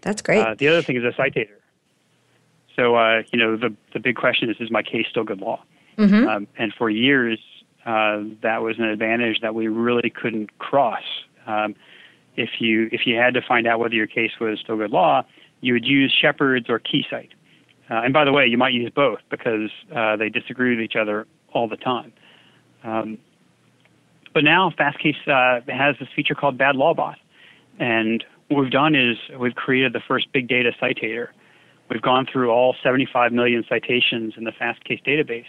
That's 0.00 0.22
great. 0.22 0.40
Uh, 0.40 0.54
the 0.54 0.68
other 0.68 0.82
thing 0.82 0.96
is 0.96 1.04
a 1.04 1.12
citator. 1.20 1.58
So, 2.78 2.94
uh, 2.94 3.22
you 3.32 3.38
know, 3.38 3.56
the, 3.56 3.74
the 3.92 3.98
big 3.98 4.14
question 4.14 4.48
is, 4.48 4.56
is 4.60 4.70
my 4.70 4.82
case 4.82 5.06
still 5.10 5.24
good 5.24 5.40
law? 5.40 5.60
Mm-hmm. 5.98 6.28
Um, 6.28 6.46
and 6.56 6.72
for 6.72 6.88
years, 6.88 7.40
uh, 7.84 8.22
that 8.42 8.62
was 8.62 8.78
an 8.78 8.84
advantage 8.84 9.40
that 9.42 9.54
we 9.54 9.66
really 9.66 10.10
couldn't 10.10 10.56
cross. 10.58 11.02
Um, 11.46 11.74
if 12.36 12.60
you 12.60 12.88
if 12.92 13.00
you 13.04 13.16
had 13.16 13.34
to 13.34 13.42
find 13.42 13.66
out 13.66 13.80
whether 13.80 13.96
your 13.96 14.06
case 14.06 14.30
was 14.40 14.60
still 14.60 14.76
good 14.76 14.92
law, 14.92 15.24
you 15.60 15.72
would 15.72 15.84
use 15.84 16.16
Shepard's 16.22 16.70
or 16.70 16.78
KeyCite. 16.78 17.30
Uh, 17.90 18.02
and 18.04 18.12
by 18.12 18.24
the 18.24 18.30
way, 18.30 18.46
you 18.46 18.56
might 18.56 18.74
use 18.74 18.92
both 18.94 19.18
because 19.28 19.70
uh, 19.94 20.14
they 20.14 20.28
disagree 20.28 20.76
with 20.76 20.84
each 20.84 20.94
other 20.94 21.26
all 21.52 21.66
the 21.66 21.76
time. 21.76 22.12
Um, 22.84 23.18
but 24.34 24.44
now 24.44 24.70
Fastcase 24.78 25.16
uh, 25.26 25.62
has 25.72 25.96
this 25.98 26.08
feature 26.14 26.36
called 26.36 26.56
Bad 26.56 26.76
Law 26.76 26.94
Bot, 26.94 27.18
and 27.80 28.22
what 28.46 28.60
we've 28.60 28.70
done 28.70 28.94
is 28.94 29.16
we've 29.36 29.56
created 29.56 29.94
the 29.94 30.02
first 30.06 30.32
big 30.32 30.46
data 30.46 30.70
citator 30.80 31.30
We've 31.90 32.02
gone 32.02 32.26
through 32.30 32.50
all 32.50 32.74
75 32.82 33.32
million 33.32 33.64
citations 33.68 34.34
in 34.36 34.44
the 34.44 34.52
Fastcase 34.52 35.02
database. 35.04 35.46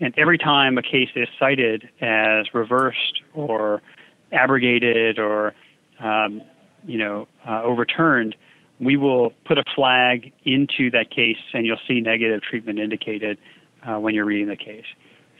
And 0.00 0.14
every 0.16 0.38
time 0.38 0.78
a 0.78 0.82
case 0.82 1.10
is 1.14 1.28
cited 1.38 1.88
as 2.00 2.52
reversed 2.54 3.22
or 3.34 3.82
abrogated 4.32 5.18
or 5.18 5.54
um, 6.00 6.42
you 6.86 6.98
know 6.98 7.26
uh, 7.48 7.62
overturned, 7.62 8.36
we 8.80 8.96
will 8.96 9.30
put 9.44 9.58
a 9.58 9.64
flag 9.74 10.32
into 10.44 10.90
that 10.92 11.10
case, 11.10 11.38
and 11.52 11.66
you'll 11.66 11.80
see 11.88 12.00
negative 12.00 12.42
treatment 12.42 12.78
indicated 12.78 13.38
uh, 13.84 13.98
when 13.98 14.14
you're 14.14 14.24
reading 14.24 14.48
the 14.48 14.56
case. 14.56 14.84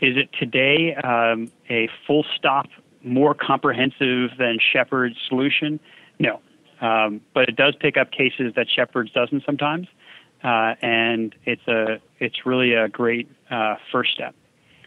Is 0.01 0.17
it 0.17 0.29
today 0.39 0.95
um, 0.97 1.51
a 1.71 1.89
full 2.07 2.25
stop, 2.37 2.67
more 3.03 3.35
comprehensive 3.35 4.31
than 4.39 4.59
Shepard's 4.73 5.17
solution? 5.29 5.79
No, 6.19 6.41
um, 6.81 7.21
but 7.35 7.49
it 7.49 7.57
does 7.57 7.75
pick 7.79 7.97
up 7.97 8.11
cases 8.11 8.55
that 8.57 8.67
Shepard's 8.69 9.13
doesn't 9.13 9.45
sometimes 9.45 9.87
uh, 10.43 10.75
and 10.83 11.35
it's 11.45 11.67
a 11.69 12.01
it's 12.19 12.47
really 12.47 12.75
a 12.75 12.89
great 12.89 13.29
uh, 13.51 13.77
first 13.91 14.13
step. 14.13 14.35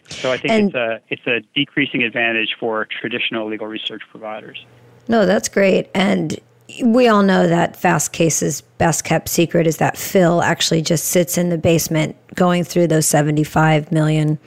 So 0.10 0.32
I 0.32 0.38
think 0.38 0.52
and 0.52 0.68
it's 0.68 0.76
a 0.76 1.02
it's 1.10 1.28
a 1.28 1.40
decreasing 1.56 2.04
advantage 2.04 2.56
for 2.60 2.86
traditional 2.86 3.48
legal 3.48 3.68
research 3.68 4.02
providers. 4.10 4.66
No, 5.08 5.26
that's 5.26 5.50
great, 5.50 5.90
and 5.94 6.40
we 6.84 7.08
all 7.08 7.24
know 7.24 7.48
that 7.48 7.76
Fastcase's 7.76 8.62
best 8.78 9.04
kept 9.04 9.28
secret 9.30 9.68
is 9.68 9.78
that 9.78 9.98
Phil 9.98 10.42
actually 10.42 10.82
just 10.82 11.06
sits 11.06 11.38
in 11.38 11.50
the 11.50 11.58
basement 11.58 12.16
going 12.36 12.64
through 12.64 12.88
those 12.88 13.06
75 13.06 13.92
million 13.92 14.40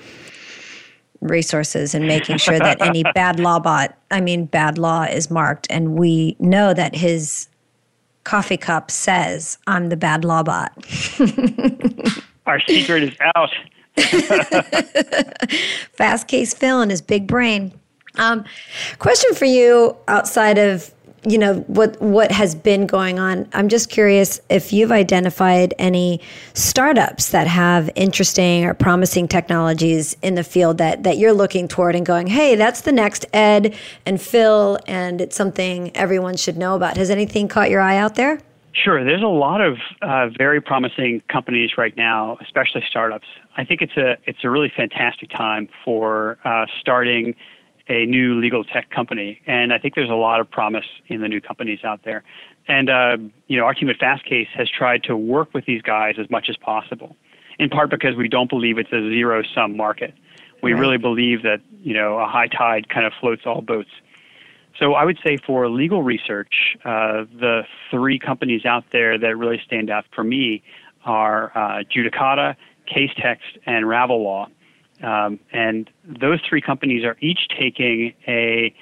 resources 1.21 1.95
and 1.95 2.07
making 2.07 2.39
sure 2.39 2.59
that 2.59 2.81
any 2.81 3.03
bad 3.15 3.41
law 3.41 3.59
bot, 3.59 3.97
I 4.11 4.21
mean, 4.21 4.45
bad 4.47 4.79
law 4.79 5.05
is 5.05 5.31
marked. 5.31 5.67
And 5.71 5.97
we 5.97 6.37
know 6.39 6.75
that 6.75 6.95
his 6.95 7.49
coffee 8.25 8.57
cup 8.57 8.91
says, 8.91 9.59
I'm 9.67 9.89
the 9.89 9.97
bad 9.97 10.25
law 10.25 10.43
bot. 10.43 10.73
Our 12.47 12.61
secret 12.61 13.03
is 13.05 13.17
out. 13.37 13.51
Fastcase 15.97 16.57
Phil 16.57 16.81
and 16.81 16.91
his 16.91 17.01
big 17.01 17.27
brain. 17.27 17.73
Um, 18.17 18.45
question 18.99 19.35
for 19.35 19.45
you 19.45 19.97
outside 20.09 20.59
of 20.59 20.94
you 21.27 21.39
know 21.39 21.55
what 21.67 22.01
what 22.01 22.31
has 22.31 22.55
been 22.55 22.87
going 22.87 23.19
on 23.19 23.49
i'm 23.53 23.69
just 23.69 23.89
curious 23.89 24.41
if 24.51 24.73
you've 24.73 24.93
identified 24.93 25.73
any 25.79 26.21
startups 26.53 27.31
that 27.31 27.47
have 27.47 27.91
interesting 27.95 28.65
or 28.65 28.75
promising 28.75 29.27
technologies 29.27 30.17
in 30.23 30.35
the 30.35 30.45
field 30.45 30.79
that 30.79 31.03
that 31.03 31.19
you're 31.19 31.33
looking 31.33 31.67
toward 31.67 31.95
and 31.95 32.07
going 32.07 32.27
hey 32.27 32.55
that's 32.55 32.83
the 32.83 32.93
next 32.93 33.27
ed 33.33 33.75
and 34.07 34.21
phil 34.21 34.79
and 34.87 35.21
it's 35.21 35.37
something 35.37 35.95
everyone 35.97 36.37
should 36.37 36.57
know 36.57 36.75
about 36.75 36.97
has 36.97 37.11
anything 37.11 37.49
caught 37.49 37.71
your 37.71 37.81
eye 37.81 37.97
out 37.97 38.15
there 38.15 38.41
Sure. 38.75 39.05
There's 39.05 39.23
a 39.23 39.27
lot 39.27 39.61
of 39.61 39.79
uh, 40.03 40.31
very 40.37 40.61
promising 40.61 41.23
companies 41.29 41.79
right 41.79 41.97
now, 41.97 42.39
especially 42.41 42.83
startups. 42.91 43.29
I 43.57 43.65
think 43.65 43.83
it's 43.83 43.97
a 43.97 44.17
it's 44.27 44.41
a 44.43 44.51
really 44.51 44.73
fantastic 44.77 45.31
time 45.31 45.69
for 45.85 46.39
uh, 46.45 46.67
starting 46.81 47.37
a 47.89 48.07
new 48.07 48.41
legal 48.41 48.65
tech 48.65 48.91
company, 48.91 49.41
and 49.47 49.73
I 49.73 49.79
think 49.79 49.95
there's 49.95 50.11
a 50.11 50.15
lot 50.15 50.41
of 50.41 50.51
promise 50.51 50.87
in 51.09 51.21
the 51.21 51.29
new 51.29 51.41
companies 51.41 51.81
out 51.85 52.01
there. 52.05 52.23
And 52.67 52.89
uh, 52.89 53.17
you 53.47 53.59
know, 53.59 53.65
our 53.65 53.75
team 53.75 53.91
at 53.91 53.99
Fastcase 53.99 54.49
has 54.55 54.69
tried 54.71 55.03
to 55.05 55.17
work 55.17 55.53
with 55.53 55.67
these 55.67 55.83
guys 55.83 56.15
as 56.19 56.31
much 56.31 56.47
as 56.49 56.57
possible. 56.57 57.17
In 57.59 57.69
part 57.69 57.91
because 57.91 58.17
we 58.17 58.29
don't 58.29 58.51
believe 58.51 58.79
it's 58.79 58.93
a 58.93 59.01
zero-sum 59.01 59.77
market. 59.77 60.13
We 60.63 60.73
right. 60.73 60.81
really 60.81 60.97
believe 60.97 61.43
that 61.43 61.61
you 61.83 61.95
know 61.95 62.19
a 62.19 62.27
high 62.27 62.49
tide 62.49 62.89
kind 62.89 63.07
of 63.07 63.13
floats 63.21 63.43
all 63.45 63.61
boats. 63.61 63.91
So 64.79 64.95
I 64.95 65.05
would 65.05 65.19
say 65.25 65.37
for 65.37 65.69
legal 65.69 66.03
research, 66.03 66.77
uh, 66.85 67.25
the 67.39 67.63
three 67.91 68.19
companies 68.19 68.65
out 68.65 68.85
there 68.91 69.19
that 69.19 69.37
really 69.37 69.61
stand 69.65 69.89
out 69.89 70.05
for 70.13 70.25
me 70.25 70.63
are 71.05 71.53
uh, 71.55 71.85
Judicata, 71.85 72.57
Casetext, 72.91 73.59
and 73.67 73.89
Ravel 73.89 74.23
Um, 75.03 75.41
and 75.53 75.91
those 76.05 76.41
three 76.49 76.61
companies 76.61 77.05
are 77.05 77.17
each 77.21 77.49
taking 77.59 78.15
a 78.29 78.75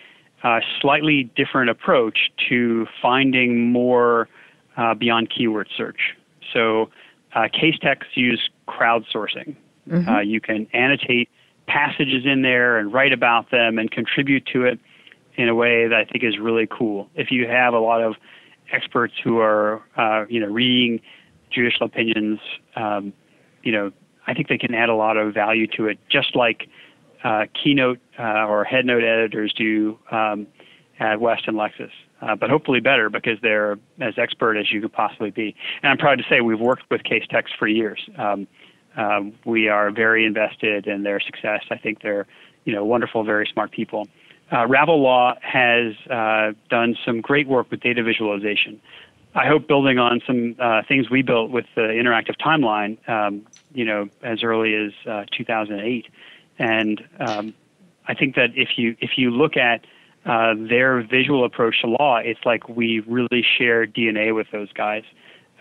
uh, 0.43 0.61
slightly 0.81 1.31
different 1.37 1.71
approach 1.71 2.31
to 2.49 2.87
finding 3.01 3.71
more 3.71 4.29
uh, 4.77 4.95
beyond 4.95 5.31
keyword 5.31 5.69
search. 5.77 6.15
So 6.53 6.91
uh, 7.35 7.49
Casetext 7.55 8.15
use 8.15 8.51
crowdsourcing. 8.69 9.57
Mm-hmm. 9.89 10.09
Uh, 10.09 10.21
you 10.21 10.41
can 10.41 10.67
annotate 10.73 11.29
passages 11.67 12.25
in 12.25 12.43
there 12.43 12.79
and 12.79 12.93
write 12.93 13.13
about 13.13 13.51
them 13.51 13.79
and 13.79 13.91
contribute 13.91 14.45
to 14.53 14.65
it 14.65 14.79
in 15.37 15.49
a 15.49 15.55
way 15.55 15.89
that 15.89 15.99
I 15.99 16.05
think 16.05 16.25
is 16.25 16.39
really 16.39 16.69
cool. 16.71 17.09
If 17.15 17.31
you 17.31 17.49
have 17.49 17.73
a 17.73 17.79
lot 17.79 18.03
of 18.03 18.17
experts 18.73 19.15
who 19.23 19.39
are, 19.39 19.83
uh, 19.97 20.27
you 20.29 20.41
know, 20.41 20.49
reading 20.49 21.01
judicial 21.51 21.87
opinions, 21.87 22.41
um, 22.77 23.13
you 23.63 23.73
know, 23.73 23.93
I 24.27 24.35
think 24.35 24.49
they 24.49 24.59
can 24.59 24.75
add 24.75 24.89
a 24.89 24.95
lot 24.95 25.17
of 25.17 25.35
value 25.35 25.67
to 25.77 25.87
it, 25.87 25.99
just 26.09 26.37
like 26.37 26.69
uh, 27.25 27.47
Keynote 27.63 27.99
uh, 28.19 28.47
or 28.47 28.65
Headnote 28.65 29.03
editors 29.03 29.53
do 29.53 29.99
um, 30.11 30.47
at 30.99 31.21
West 31.21 31.45
and 31.47 31.57
Lexis. 31.57 31.91
Uh, 32.21 32.37
but 32.37 32.51
hopefully 32.51 32.79
better 32.79 33.11
because 33.11 33.39
they're 33.43 33.79
as 34.01 34.15
expert 34.17 34.57
as 34.57 34.71
you 34.71 34.81
could 34.81 34.93
possibly 34.93 35.31
be. 35.31 35.57
And 35.83 35.91
I'm 35.91 35.99
proud 35.99 36.19
to 36.19 36.25
say 36.29 36.41
we've 36.41 36.61
worked 36.61 36.85
with 36.89 37.03
Casetext 37.03 37.57
for 37.59 37.67
years. 37.67 38.01
Um, 38.17 38.47
um, 38.97 39.33
we 39.45 39.69
are 39.69 39.91
very 39.91 40.25
invested 40.25 40.87
in 40.87 41.03
their 41.03 41.19
success. 41.19 41.63
I 41.71 41.79
think 41.79 42.03
they're, 42.03 42.27
you 42.65 42.73
know, 42.73 42.85
wonderful, 42.85 43.25
very 43.25 43.49
smart 43.53 43.73
people. 43.73 44.07
Uh, 44.53 44.67
Ravel 44.67 45.01
Law 45.01 45.35
has 45.41 45.95
uh, 46.11 46.53
done 46.69 46.97
some 47.05 47.21
great 47.21 47.49
work 47.49 47.71
with 47.71 47.81
data 47.81 48.03
visualization. 48.03 48.81
I 49.35 49.47
hope 49.47 49.67
building 49.67 49.99
on 49.99 50.21
some 50.27 50.57
uh, 50.59 50.83
things 50.87 51.09
we 51.09 51.23
built 51.23 51.51
with 51.51 51.65
the 51.75 51.83
interactive 51.83 52.37
timeline, 52.37 52.97
um, 53.09 53.47
you 53.73 53.85
know, 53.85 54.09
as 54.23 54.43
early 54.43 54.75
as 54.75 54.93
uh, 55.07 55.25
2008. 55.37 56.07
And 56.59 57.03
um, 57.19 57.55
I 58.07 58.15
think 58.15 58.35
that 58.37 58.51
if 58.55 58.77
you 58.77 58.95
if 59.01 59.13
you 59.17 59.31
look 59.31 59.57
at 59.57 59.87
uh, 60.27 60.55
their 60.57 61.03
visual 61.03 61.45
approach 61.45 61.81
to 61.81 61.89
law, 61.89 62.19
it's 62.19 62.45
like 62.45 62.69
we 62.69 63.01
really 63.01 63.43
share 63.43 63.87
DNA 63.87 64.35
with 64.35 64.51
those 64.51 64.73
guys. 64.73 65.05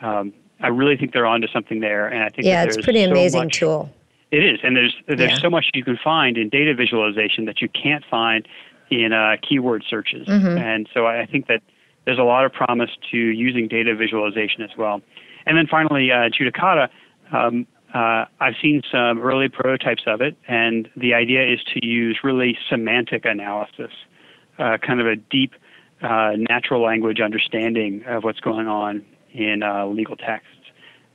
Um, 0.02 0.34
I 0.60 0.68
really 0.68 0.98
think 0.98 1.14
they're 1.14 1.26
onto 1.26 1.48
something 1.48 1.80
there, 1.80 2.08
and 2.08 2.24
I 2.24 2.30
think 2.30 2.46
yeah, 2.46 2.64
it's 2.64 2.78
pretty 2.78 3.04
so 3.06 3.12
amazing 3.12 3.44
much, 3.46 3.60
tool. 3.60 3.90
It 4.32 4.44
is, 4.44 4.60
and 4.64 4.76
there's 4.76 4.96
there's 5.08 5.20
yeah. 5.20 5.40
so 5.40 5.50
much 5.50 5.70
you 5.74 5.84
can 5.84 5.98
find 5.98 6.38
in 6.38 6.50
data 6.50 6.76
visualization 6.76 7.46
that 7.46 7.62
you 7.62 7.70
can't 7.70 8.04
find 8.10 8.48
in 8.90 9.14
uh, 9.14 9.38
keyword 9.42 9.84
searches, 9.90 10.28
mm-hmm. 10.28 10.58
and 10.58 10.90
so 10.94 11.08
I 11.08 11.26
think 11.26 11.48
that 11.48 11.62
there's 12.06 12.20
a 12.20 12.24
lot 12.24 12.46
of 12.46 12.54
promise 12.54 12.92
to 13.12 13.18
using 13.18 13.68
data 13.68 13.96
visualization 13.96 14.62
as 14.64 14.72
well. 14.78 15.02
And 15.46 15.58
then 15.58 15.68
finally, 15.68 16.12
uh, 16.12 16.30
Judicata. 16.30 16.90
Um, 17.32 17.68
uh, 17.94 18.26
I've 18.40 18.56
seen 18.62 18.82
some 18.90 19.22
early 19.22 19.50
prototypes 19.50 20.04
of 20.08 20.22
it, 20.22 20.38
and 20.48 20.90
the 20.96 21.14
idea 21.14 21.46
is 21.46 21.60
to 21.74 21.86
use 21.86 22.20
really 22.24 22.58
semantic 22.70 23.26
analysis, 23.26 23.92
uh, 24.60 24.78
kind 24.78 25.02
of 25.02 25.08
a 25.08 25.18
deep 25.18 25.54
uh, 26.02 26.32
natural 26.38 26.82
language 26.82 27.20
understanding 27.20 28.04
of 28.08 28.24
what's 28.24 28.40
going 28.40 28.68
on 28.68 29.06
in 29.34 29.62
uh, 29.62 29.86
legal 29.88 30.16
texts, 30.16 30.48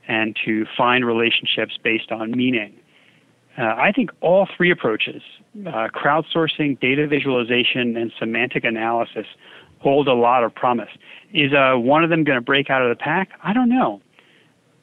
and 0.07 0.37
to 0.45 0.65
find 0.77 1.05
relationships 1.05 1.77
based 1.83 2.11
on 2.11 2.31
meaning. 2.31 2.73
Uh, 3.57 3.73
I 3.75 3.91
think 3.91 4.11
all 4.21 4.47
three 4.55 4.69
approaches, 4.69 5.23
uh, 5.65 5.87
crowdsourcing, 5.87 6.79
data 6.79 7.07
visualization, 7.07 7.97
and 7.97 8.11
semantic 8.19 8.63
analysis, 8.63 9.25
hold 9.79 10.07
a 10.07 10.13
lot 10.13 10.43
of 10.43 10.53
promise. 10.53 10.89
Is 11.33 11.53
uh, 11.53 11.77
one 11.77 12.03
of 12.03 12.09
them 12.09 12.23
going 12.23 12.37
to 12.37 12.43
break 12.43 12.69
out 12.69 12.81
of 12.81 12.89
the 12.89 12.95
pack? 12.95 13.29
I 13.43 13.53
don't 13.53 13.69
know. 13.69 14.01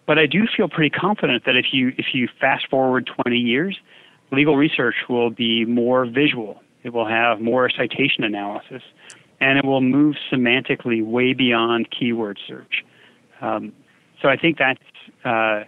But 0.07 0.19
I 0.19 0.27
do 0.27 0.47
feel 0.55 0.69
pretty 0.69 0.91
confident 0.91 1.45
that 1.47 1.57
if 1.57 1.67
you 1.73 1.89
if 1.97 2.07
you 2.13 2.29
fast 2.41 2.69
forward 2.69 3.11
20 3.25 3.37
years, 3.39 3.79
legal 4.31 4.57
research 4.57 4.97
will 5.09 5.31
be 5.31 5.65
more 5.65 6.05
visual. 6.05 6.61
It 6.83 6.93
will 6.93 7.09
have 7.09 7.41
more 7.41 7.71
citation 7.71 8.25
analysis, 8.25 8.83
and 9.41 9.59
it 9.59 9.65
will 9.65 9.81
move 9.81 10.17
semantically 10.31 11.03
way 11.03 11.33
beyond 11.33 11.89
keyword 11.91 12.39
search. 12.47 12.85
Um, 13.41 13.73
so 14.21 14.29
I 14.29 14.37
think 14.37 14.59
that's 14.59 14.81
uh, 15.25 15.65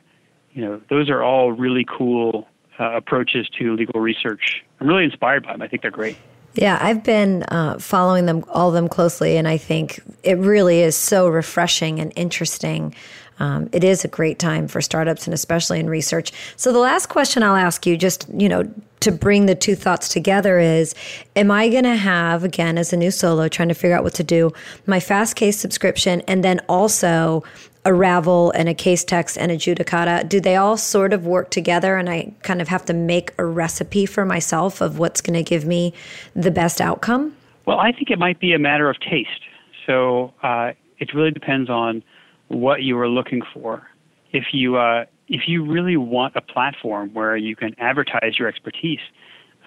you 0.53 0.63
know 0.63 0.83
those 0.91 1.09
are 1.09 1.23
all 1.23 1.53
really 1.53 1.87
cool 1.87 2.47
uh, 2.79 2.97
approaches 2.97 3.49
to 3.59 3.75
legal 3.75 4.01
research. 4.01 4.63
I'm 4.81 4.87
really 4.87 5.05
inspired 5.05 5.45
by 5.45 5.53
them. 5.53 5.63
I 5.63 5.69
think 5.69 5.81
they're 5.81 5.91
great. 5.91 6.17
Yeah, 6.57 6.79
I've 6.81 7.05
been 7.05 7.43
uh, 7.45 7.79
following 7.79 8.25
them 8.25 8.43
all 8.49 8.69
of 8.69 8.75
them 8.75 8.89
closely, 8.89 9.37
and 9.37 9.47
I 9.47 9.59
think 9.59 10.01
it 10.23 10.39
really 10.39 10.81
is 10.81 10.97
so 10.97 11.29
refreshing 11.29 12.01
and 12.01 12.13
interesting. 12.17 12.95
Um, 13.39 13.69
it 13.73 13.85
is 13.85 14.05
a 14.05 14.09
great 14.09 14.39
time 14.39 14.67
for 14.67 14.81
startups 14.81 15.27
and 15.27 15.35
especially 15.35 15.79
in 15.79 15.91
research. 15.91 16.33
So 16.57 16.73
the 16.73 16.79
last 16.79 17.11
question 17.11 17.43
I'll 17.43 17.57
ask 17.57 17.85
you, 17.85 17.99
just 17.99 18.27
you 18.35 18.49
know, 18.49 18.63
to 19.01 19.13
bring 19.13 19.45
the 19.45 19.55
two 19.55 19.75
thoughts 19.75 20.09
together, 20.09 20.59
is: 20.59 20.95
Am 21.37 21.51
I 21.51 21.69
going 21.69 21.85
to 21.85 21.97
have 21.97 22.43
again 22.43 22.79
as 22.79 22.95
a 22.95 22.97
new 22.97 23.11
solo 23.11 23.49
trying 23.49 23.69
to 23.69 23.75
figure 23.75 23.95
out 23.95 24.05
what 24.05 24.15
to 24.15 24.25
do 24.25 24.51
my 24.87 24.99
Fastcase 24.99 25.55
subscription, 25.55 26.23
and 26.23 26.43
then 26.43 26.61
also 26.71 27.45
a 27.87 27.95
Ravel 27.95 28.51
and 28.51 28.69
a 28.69 28.75
Casetext 28.75 29.39
and 29.41 29.53
a 29.53 29.57
Judicata, 29.57 30.29
do 30.29 30.41
they 30.41 30.57
all 30.57 30.77
sort 30.77 31.13
of 31.13 31.25
work 31.25 31.51
together 31.51 31.97
and 31.97 32.11
I 32.11 32.33
kind 32.43 32.61
of 32.61 32.67
have 32.67 32.85
to 32.87 32.93
make 32.93 33.33
a 33.39 33.45
recipe 33.45 34.07
for 34.07 34.25
myself 34.25 34.81
of 34.81 34.99
what's 34.99 35.21
going 35.21 35.35
to 35.35 35.49
give 35.49 35.65
me 35.65 35.95
the 36.35 36.51
best 36.51 36.81
outcome? 36.81 37.37
Well, 37.65 37.79
I 37.79 37.93
think 37.93 38.11
it 38.11 38.19
might 38.19 38.41
be 38.41 38.53
a 38.55 38.59
matter 38.59 38.91
of 38.91 38.99
taste. 38.99 39.41
So 39.87 40.35
uh, 40.43 40.73
it 40.99 41.15
really 41.15 41.31
depends 41.31 41.71
on 41.71 42.03
what 42.49 42.83
you 42.83 42.99
are 42.99 43.09
looking 43.09 43.43
for. 43.55 43.89
If 44.33 44.47
you 44.53 44.77
uh, 44.77 45.05
if 45.29 45.43
you 45.47 45.65
really 45.65 45.97
want 45.97 46.35
a 46.35 46.41
platform 46.41 47.15
where 47.15 47.37
you 47.37 47.55
can 47.55 47.77
advertise 47.79 48.37
your 48.37 48.49
expertise, 48.49 49.01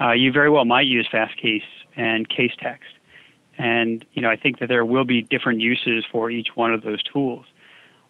uh, 0.02 0.12
you 0.12 0.34
very 0.34 0.50
well 0.50 0.66
might 0.66 0.88
use 0.88 1.08
Fastcase 1.12 1.64
and 1.96 2.28
Casetext. 2.28 2.92
And 3.58 4.06
you 4.12 4.22
know, 4.22 4.30
I 4.30 4.36
think 4.36 4.60
that 4.60 4.68
there 4.68 4.84
will 4.84 5.06
be 5.06 5.22
different 5.22 5.62
uses 5.62 6.04
for 6.12 6.30
each 6.30 6.50
one 6.56 6.74
of 6.74 6.82
those 6.82 7.02
tools 7.04 7.46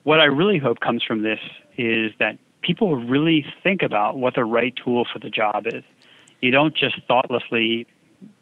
what 0.03 0.19
I 0.19 0.25
really 0.25 0.57
hope 0.57 0.79
comes 0.79 1.03
from 1.03 1.23
this 1.23 1.39
is 1.77 2.11
that 2.19 2.37
people 2.61 2.95
really 2.97 3.45
think 3.63 3.81
about 3.81 4.17
what 4.17 4.35
the 4.35 4.45
right 4.45 4.73
tool 4.75 5.05
for 5.11 5.19
the 5.19 5.29
job 5.29 5.65
is. 5.67 5.83
You 6.41 6.51
don't 6.51 6.75
just 6.75 6.95
thoughtlessly, 7.07 7.87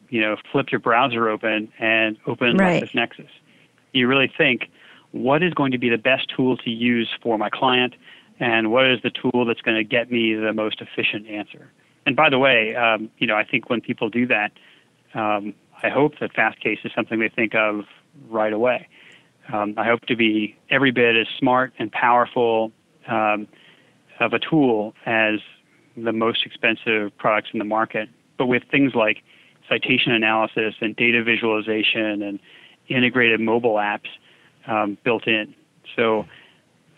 you 0.10 0.22
know, 0.22 0.38
flip 0.52 0.72
your 0.72 0.80
browser 0.80 1.30
open 1.30 1.72
and 1.80 2.18
open 2.26 2.58
right. 2.58 2.84
LexisNexis. 2.84 3.30
You 3.94 4.08
really 4.08 4.32
think, 4.38 4.70
what 5.12 5.42
is 5.42 5.54
going 5.54 5.72
to 5.72 5.78
be 5.78 5.90
the 5.90 5.98
best 5.98 6.28
tool 6.36 6.58
to 6.58 6.70
use 6.70 7.10
for 7.22 7.38
my 7.38 7.50
client, 7.50 7.96
and 8.40 8.72
what 8.72 8.86
is 8.86 9.02
the 9.02 9.10
tool 9.10 9.46
that's 9.46 9.62
going 9.62 9.78
to 9.78 9.84
get 9.84 10.12
me 10.12 10.36
the 10.36 10.54
most 10.54 10.82
efficient 10.82 11.28
answer? 11.28 11.72
And 12.06 12.16
by 12.16 12.30
the 12.30 12.38
way, 12.38 12.76
um, 12.76 13.10
you 13.18 13.26
know, 13.26 13.36
I 13.36 13.44
think 13.44 13.70
when 13.70 13.82
people 13.82 14.10
do 14.10 14.28
that, 14.28 14.52
um, 15.14 15.54
I 15.82 15.90
hope 15.90 16.20
that 16.20 16.34
Fastcase 16.34 16.86
is 16.86 16.92
something 16.96 17.20
they 17.20 17.30
think 17.30 17.56
of 17.56 17.86
right 18.30 18.54
away. 18.54 18.88
Um, 19.52 19.76
I 19.78 19.86
hope 19.86 20.02
to 20.08 20.16
be 20.16 20.56
every 20.70 20.92
bit 20.92 21.16
as 21.16 21.28
smart 21.38 21.74
and 21.80 21.92
powerful 21.92 22.72
um, 23.08 23.48
of 24.20 24.34
a 24.34 24.40
tool 24.40 24.94
as 25.06 25.40
the 25.96 26.12
most 26.12 26.46
expensive 26.46 27.18
products 27.18 27.50
in 27.54 27.60
the 27.60 27.66
market, 27.66 28.10
but 28.38 28.48
with 28.48 28.64
things 28.70 28.94
like 28.94 29.24
citation 29.70 30.12
analysis 30.12 30.76
and 30.82 30.96
data 30.96 31.24
visualization 31.24 32.22
and 32.22 32.40
integrated 32.88 33.40
mobile 33.40 33.76
apps 33.76 34.08
um, 34.68 34.98
built 35.04 35.28
in. 35.28 35.54
So 35.96 36.26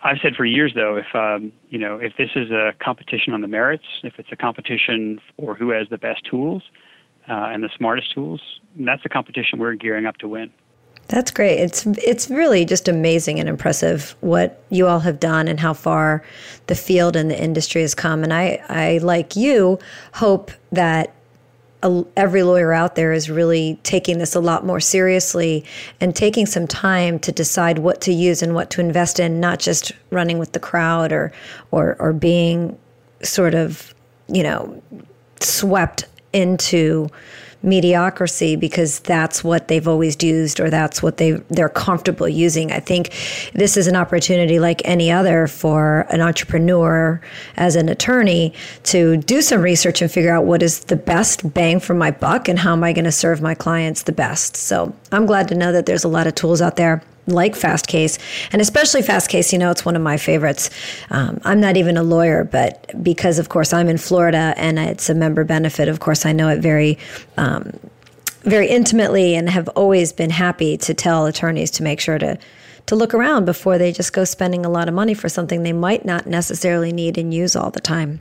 I've 0.04 0.18
said 0.22 0.36
for 0.36 0.46
years, 0.46 0.74
though, 0.76 0.98
if 0.98 1.14
um, 1.16 1.52
you 1.70 1.78
know, 1.78 1.98
if 1.98 2.14
this 2.18 2.30
is 2.36 2.52
a 2.52 2.74
competition 2.80 3.34
on 3.34 3.42
the 3.42 3.48
merits, 3.48 3.84
if 4.04 4.14
it's 4.18 4.30
a 4.32 4.36
competition 4.36 5.20
for 5.38 5.56
who 5.56 5.70
has 5.72 5.88
the 5.90 5.98
best 5.98 6.26
tools 6.30 6.64
uh, 7.30 7.50
and 7.52 7.64
the 7.64 7.70
smartest 7.78 8.14
tools, 8.14 8.42
that's 8.80 9.04
a 9.06 9.10
competition 9.10 9.60
we're 9.60 9.74
gearing 9.74 10.06
up 10.06 10.18
to 10.18 10.28
win. 10.28 10.52
That's 11.10 11.32
great. 11.32 11.58
It's 11.60 11.88
it's 11.88 12.30
really 12.30 12.66
just 12.66 12.88
amazing 12.88 13.40
and 13.40 13.50
impressive 13.50 14.16
what 14.22 14.62
you 14.70 14.86
all 14.88 15.00
have 15.00 15.20
done 15.20 15.48
and 15.48 15.60
how 15.60 15.74
far 15.74 16.24
the 16.68 16.76
field 16.76 17.16
and 17.16 17.32
the 17.32 17.44
industry 17.44 17.82
has 17.82 17.96
come. 17.96 18.24
And 18.24 18.32
I, 18.32 18.64
I 18.70 19.00
like 19.00 19.36
you, 19.36 19.80
hope 20.14 20.52
that 20.72 21.16
a, 21.82 22.04
every 22.16 22.44
lawyer 22.44 22.74
out 22.74 22.94
there 22.94 23.12
is 23.12 23.28
really 23.28 23.80
taking 23.82 24.20
this 24.20 24.36
a 24.36 24.40
lot 24.40 24.68
more 24.68 24.80
seriously 24.80 25.66
and 26.00 26.16
taking 26.16 26.46
some 26.46 26.68
time 26.68 27.18
to 27.20 27.32
decide 27.32 27.80
what 27.80 28.02
to 28.02 28.14
use 28.14 28.44
and 28.44 28.54
what 28.54 28.70
to 28.70 28.82
invest 28.82 29.20
in, 29.20 29.40
not 29.40 29.58
just 29.58 29.92
running 30.12 30.38
with 30.38 30.52
the 30.52 30.60
crowd 30.60 31.12
or 31.12 31.32
or 31.72 31.96
or 32.00 32.14
being 32.14 32.78
sort 33.24 33.56
of 33.56 33.96
you 34.28 34.44
know 34.44 34.80
swept 35.42 36.06
into 36.34 37.10
mediocrity 37.62 38.56
because 38.56 39.00
that's 39.02 39.44
what 39.44 39.68
they've 39.68 39.88
always 39.88 40.22
used 40.24 40.60
or 40.60 40.70
that's 40.70 41.04
what 41.04 41.18
they 41.18 41.32
they're 41.50 41.70
comfortable 41.70 42.28
using. 42.28 42.72
I 42.72 42.80
think 42.80 43.10
this 43.54 43.76
is 43.76 43.88
an 43.88 43.96
opportunity 43.96 44.60
like 44.60 44.82
any 44.86 45.12
other 45.12 45.48
for 45.48 46.02
an 46.10 46.22
entrepreneur 46.22 47.20
as 47.58 47.76
an 47.76 47.90
attorney 47.90 48.54
to 48.84 49.18
do 49.18 49.42
some 49.42 49.62
research 49.62 50.02
and 50.02 50.12
figure 50.12 50.34
out 50.34 50.46
what 50.46 50.64
is 50.64 50.86
the 50.86 50.96
best 50.96 51.54
bang 51.54 51.80
for 51.80 51.94
my 51.94 52.12
buck 52.12 52.48
and 52.48 52.58
how 52.58 52.74
am 52.74 52.84
I 52.84 52.94
going 52.94 53.06
to 53.06 53.12
serve 53.12 53.42
my 53.42 53.56
clients 53.56 54.04
the 54.04 54.12
best. 54.14 54.56
So, 54.56 54.94
I'm 55.12 55.26
glad 55.26 55.48
to 55.50 55.56
know 55.56 55.72
that 55.72 55.86
there's 55.86 56.04
a 56.04 56.08
lot 56.08 56.28
of 56.28 56.36
tools 56.36 56.62
out 56.62 56.76
there 56.76 57.02
like 57.30 57.54
Fastcase, 57.54 58.20
and 58.52 58.62
especially 58.62 59.02
Fastcase. 59.02 59.52
You 59.52 59.60
know, 59.60 59.72
it's 59.72 59.86
one 59.86 59.96
of 59.96 60.02
my 60.02 60.18
favorites. 60.18 60.70
Um, 61.10 61.40
I'm 61.44 61.60
not 61.60 61.78
even 61.78 61.98
a 61.98 62.04
lawyer, 62.04 62.44
but 62.44 62.92
because, 63.04 63.40
of 63.40 63.50
course, 63.50 63.74
I'm 63.74 63.88
in 63.88 63.98
Florida 63.98 64.54
and 64.58 64.80
it's 64.80 65.10
a 65.10 65.16
member 65.16 65.44
benefit, 65.44 65.88
of 65.88 66.00
course, 66.00 66.26
I 66.26 66.32
know 66.32 66.50
it 66.50 66.60
very. 66.60 66.98
Um, 67.38 67.72
very 68.44 68.70
intimately 68.70 69.36
and 69.36 69.50
have 69.50 69.68
always 69.70 70.14
been 70.14 70.30
happy 70.30 70.78
to 70.78 70.94
tell 70.94 71.26
attorneys 71.26 71.70
to 71.70 71.84
make 71.84 72.00
sure 72.00 72.18
to 72.18 72.40
to 72.90 72.96
look 72.96 73.14
around 73.14 73.46
before 73.46 73.78
they 73.78 73.92
just 73.92 74.14
go 74.14 74.24
spending 74.24 74.66
a 74.66 74.70
lot 74.70 74.88
of 74.88 74.96
money 74.96 75.14
for 75.14 75.30
something 75.30 75.62
they 75.62 75.74
might 75.74 76.06
not 76.06 76.26
necessarily 76.26 76.92
need 76.92 77.20
and 77.20 77.32
use 77.32 77.56
all 77.56 77.70
the 77.70 77.80
time. 77.80 78.20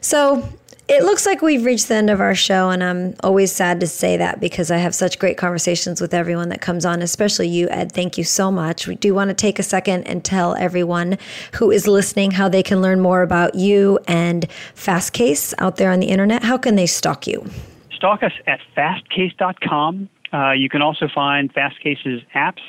So, 0.00 0.48
it 0.88 1.04
looks 1.04 1.26
like 1.26 1.42
we've 1.42 1.66
reached 1.66 1.88
the 1.88 1.94
end 1.94 2.08
of 2.08 2.18
our 2.20 2.34
show, 2.34 2.70
and 2.70 2.82
I'm 2.82 3.14
always 3.22 3.52
sad 3.52 3.78
to 3.80 3.86
say 3.86 4.16
that 4.16 4.40
because 4.40 4.70
I 4.70 4.78
have 4.78 4.94
such 4.94 5.18
great 5.18 5.36
conversations 5.36 6.00
with 6.00 6.14
everyone 6.14 6.48
that 6.48 6.62
comes 6.62 6.86
on, 6.86 7.02
especially 7.02 7.46
you, 7.48 7.68
Ed. 7.68 7.92
Thank 7.92 8.16
you 8.16 8.24
so 8.24 8.50
much. 8.50 8.86
We 8.86 8.94
do 8.94 9.14
want 9.14 9.28
to 9.28 9.34
take 9.34 9.58
a 9.58 9.62
second 9.62 10.04
and 10.04 10.24
tell 10.24 10.56
everyone 10.56 11.18
who 11.56 11.70
is 11.70 11.86
listening 11.86 12.30
how 12.30 12.48
they 12.48 12.62
can 12.62 12.80
learn 12.80 13.00
more 13.00 13.20
about 13.20 13.54
you 13.54 13.98
and 14.08 14.48
Fastcase 14.74 15.52
out 15.58 15.76
there 15.76 15.92
on 15.92 16.00
the 16.00 16.06
internet. 16.06 16.42
How 16.42 16.56
can 16.56 16.74
they 16.74 16.86
stalk 16.86 17.26
you? 17.26 17.46
Stalk 17.94 18.22
us 18.22 18.32
at 18.46 18.60
fastcase.com. 18.74 20.08
Uh, 20.32 20.52
you 20.52 20.70
can 20.70 20.80
also 20.80 21.06
find 21.14 21.52
Fastcase's 21.52 22.22
apps, 22.34 22.62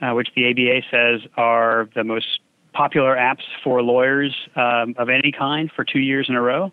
uh, 0.00 0.12
which 0.12 0.28
the 0.36 0.48
ABA 0.50 0.86
says 0.88 1.28
are 1.36 1.88
the 1.96 2.04
most 2.04 2.40
popular 2.74 3.16
apps 3.16 3.42
for 3.64 3.82
lawyers 3.82 4.32
um, 4.54 4.94
of 4.98 5.08
any 5.08 5.32
kind 5.32 5.70
for 5.74 5.84
two 5.84 5.98
years 5.98 6.28
in 6.28 6.36
a 6.36 6.42
row 6.42 6.70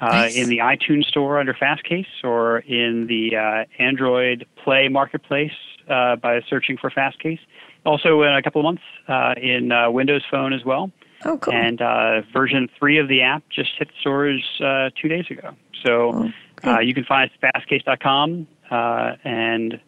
nice. 0.00 0.36
in 0.36 0.48
the 0.48 0.58
iTunes 0.58 1.04
store 1.06 1.38
under 1.38 1.54
Fastcase 1.54 2.06
or 2.24 2.58
in 2.60 3.06
the 3.06 3.36
uh, 3.36 3.64
Android 3.82 4.46
Play 4.62 4.88
marketplace 4.88 5.52
uh, 5.88 6.16
by 6.16 6.40
searching 6.48 6.76
for 6.76 6.90
Fastcase. 6.90 7.40
Also, 7.84 8.22
in 8.22 8.32
a 8.32 8.42
couple 8.42 8.60
of 8.60 8.64
months, 8.64 8.82
uh, 9.08 9.34
in 9.40 9.72
uh, 9.72 9.90
Windows 9.90 10.22
Phone 10.30 10.52
as 10.52 10.64
well. 10.64 10.90
Oh, 11.24 11.38
cool. 11.38 11.54
And 11.54 11.80
uh, 11.80 12.22
version 12.32 12.68
three 12.78 12.98
of 12.98 13.08
the 13.08 13.22
app 13.22 13.42
just 13.50 13.70
hit 13.78 13.88
stores 14.00 14.42
two 14.58 15.08
days 15.08 15.26
ago. 15.30 15.54
So 15.84 16.30
oh, 16.64 16.80
you 16.80 16.94
can 16.94 17.04
find 17.04 17.30
us 17.30 17.36
at 17.42 17.54
fastcase.com 17.54 18.46
and 18.70 19.80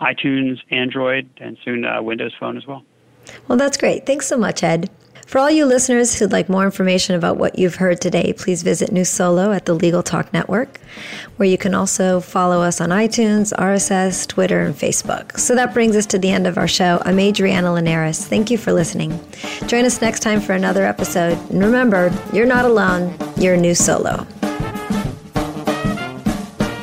iTunes, 0.00 0.58
Android, 0.70 1.28
and 1.38 1.56
soon 1.64 1.84
Windows 2.04 2.34
Phone 2.38 2.56
as 2.56 2.66
well. 2.66 2.84
Well, 3.48 3.58
that's 3.58 3.76
great. 3.76 4.06
Thanks 4.06 4.26
so 4.26 4.36
much, 4.36 4.62
Ed. 4.62 4.90
For 5.26 5.40
all 5.40 5.50
you 5.50 5.66
listeners 5.66 6.16
who'd 6.16 6.30
like 6.30 6.48
more 6.48 6.64
information 6.64 7.16
about 7.16 7.36
what 7.36 7.58
you've 7.58 7.74
heard 7.74 8.00
today, 8.00 8.32
please 8.32 8.62
visit 8.62 8.92
New 8.92 9.04
Solo 9.04 9.50
at 9.50 9.64
the 9.64 9.74
Legal 9.74 10.04
Talk 10.04 10.32
Network, 10.32 10.78
where 11.36 11.48
you 11.48 11.58
can 11.58 11.74
also 11.74 12.20
follow 12.20 12.62
us 12.62 12.80
on 12.80 12.90
iTunes, 12.90 13.52
RSS, 13.58 14.28
Twitter, 14.28 14.60
and 14.60 14.72
Facebook. 14.72 15.36
So 15.36 15.56
that 15.56 15.74
brings 15.74 15.96
us 15.96 16.06
to 16.06 16.18
the 16.18 16.30
end 16.30 16.46
of 16.46 16.56
our 16.56 16.68
show. 16.68 17.02
I'm 17.04 17.18
Adriana 17.18 17.72
Linares. 17.72 18.24
Thank 18.24 18.52
you 18.52 18.56
for 18.56 18.72
listening. 18.72 19.18
Join 19.66 19.84
us 19.84 20.00
next 20.00 20.20
time 20.20 20.40
for 20.40 20.52
another 20.52 20.84
episode. 20.84 21.36
And 21.50 21.60
remember, 21.60 22.12
you're 22.32 22.46
not 22.46 22.64
alone, 22.64 23.12
you're 23.36 23.56
New 23.56 23.74
Solo. 23.74 24.28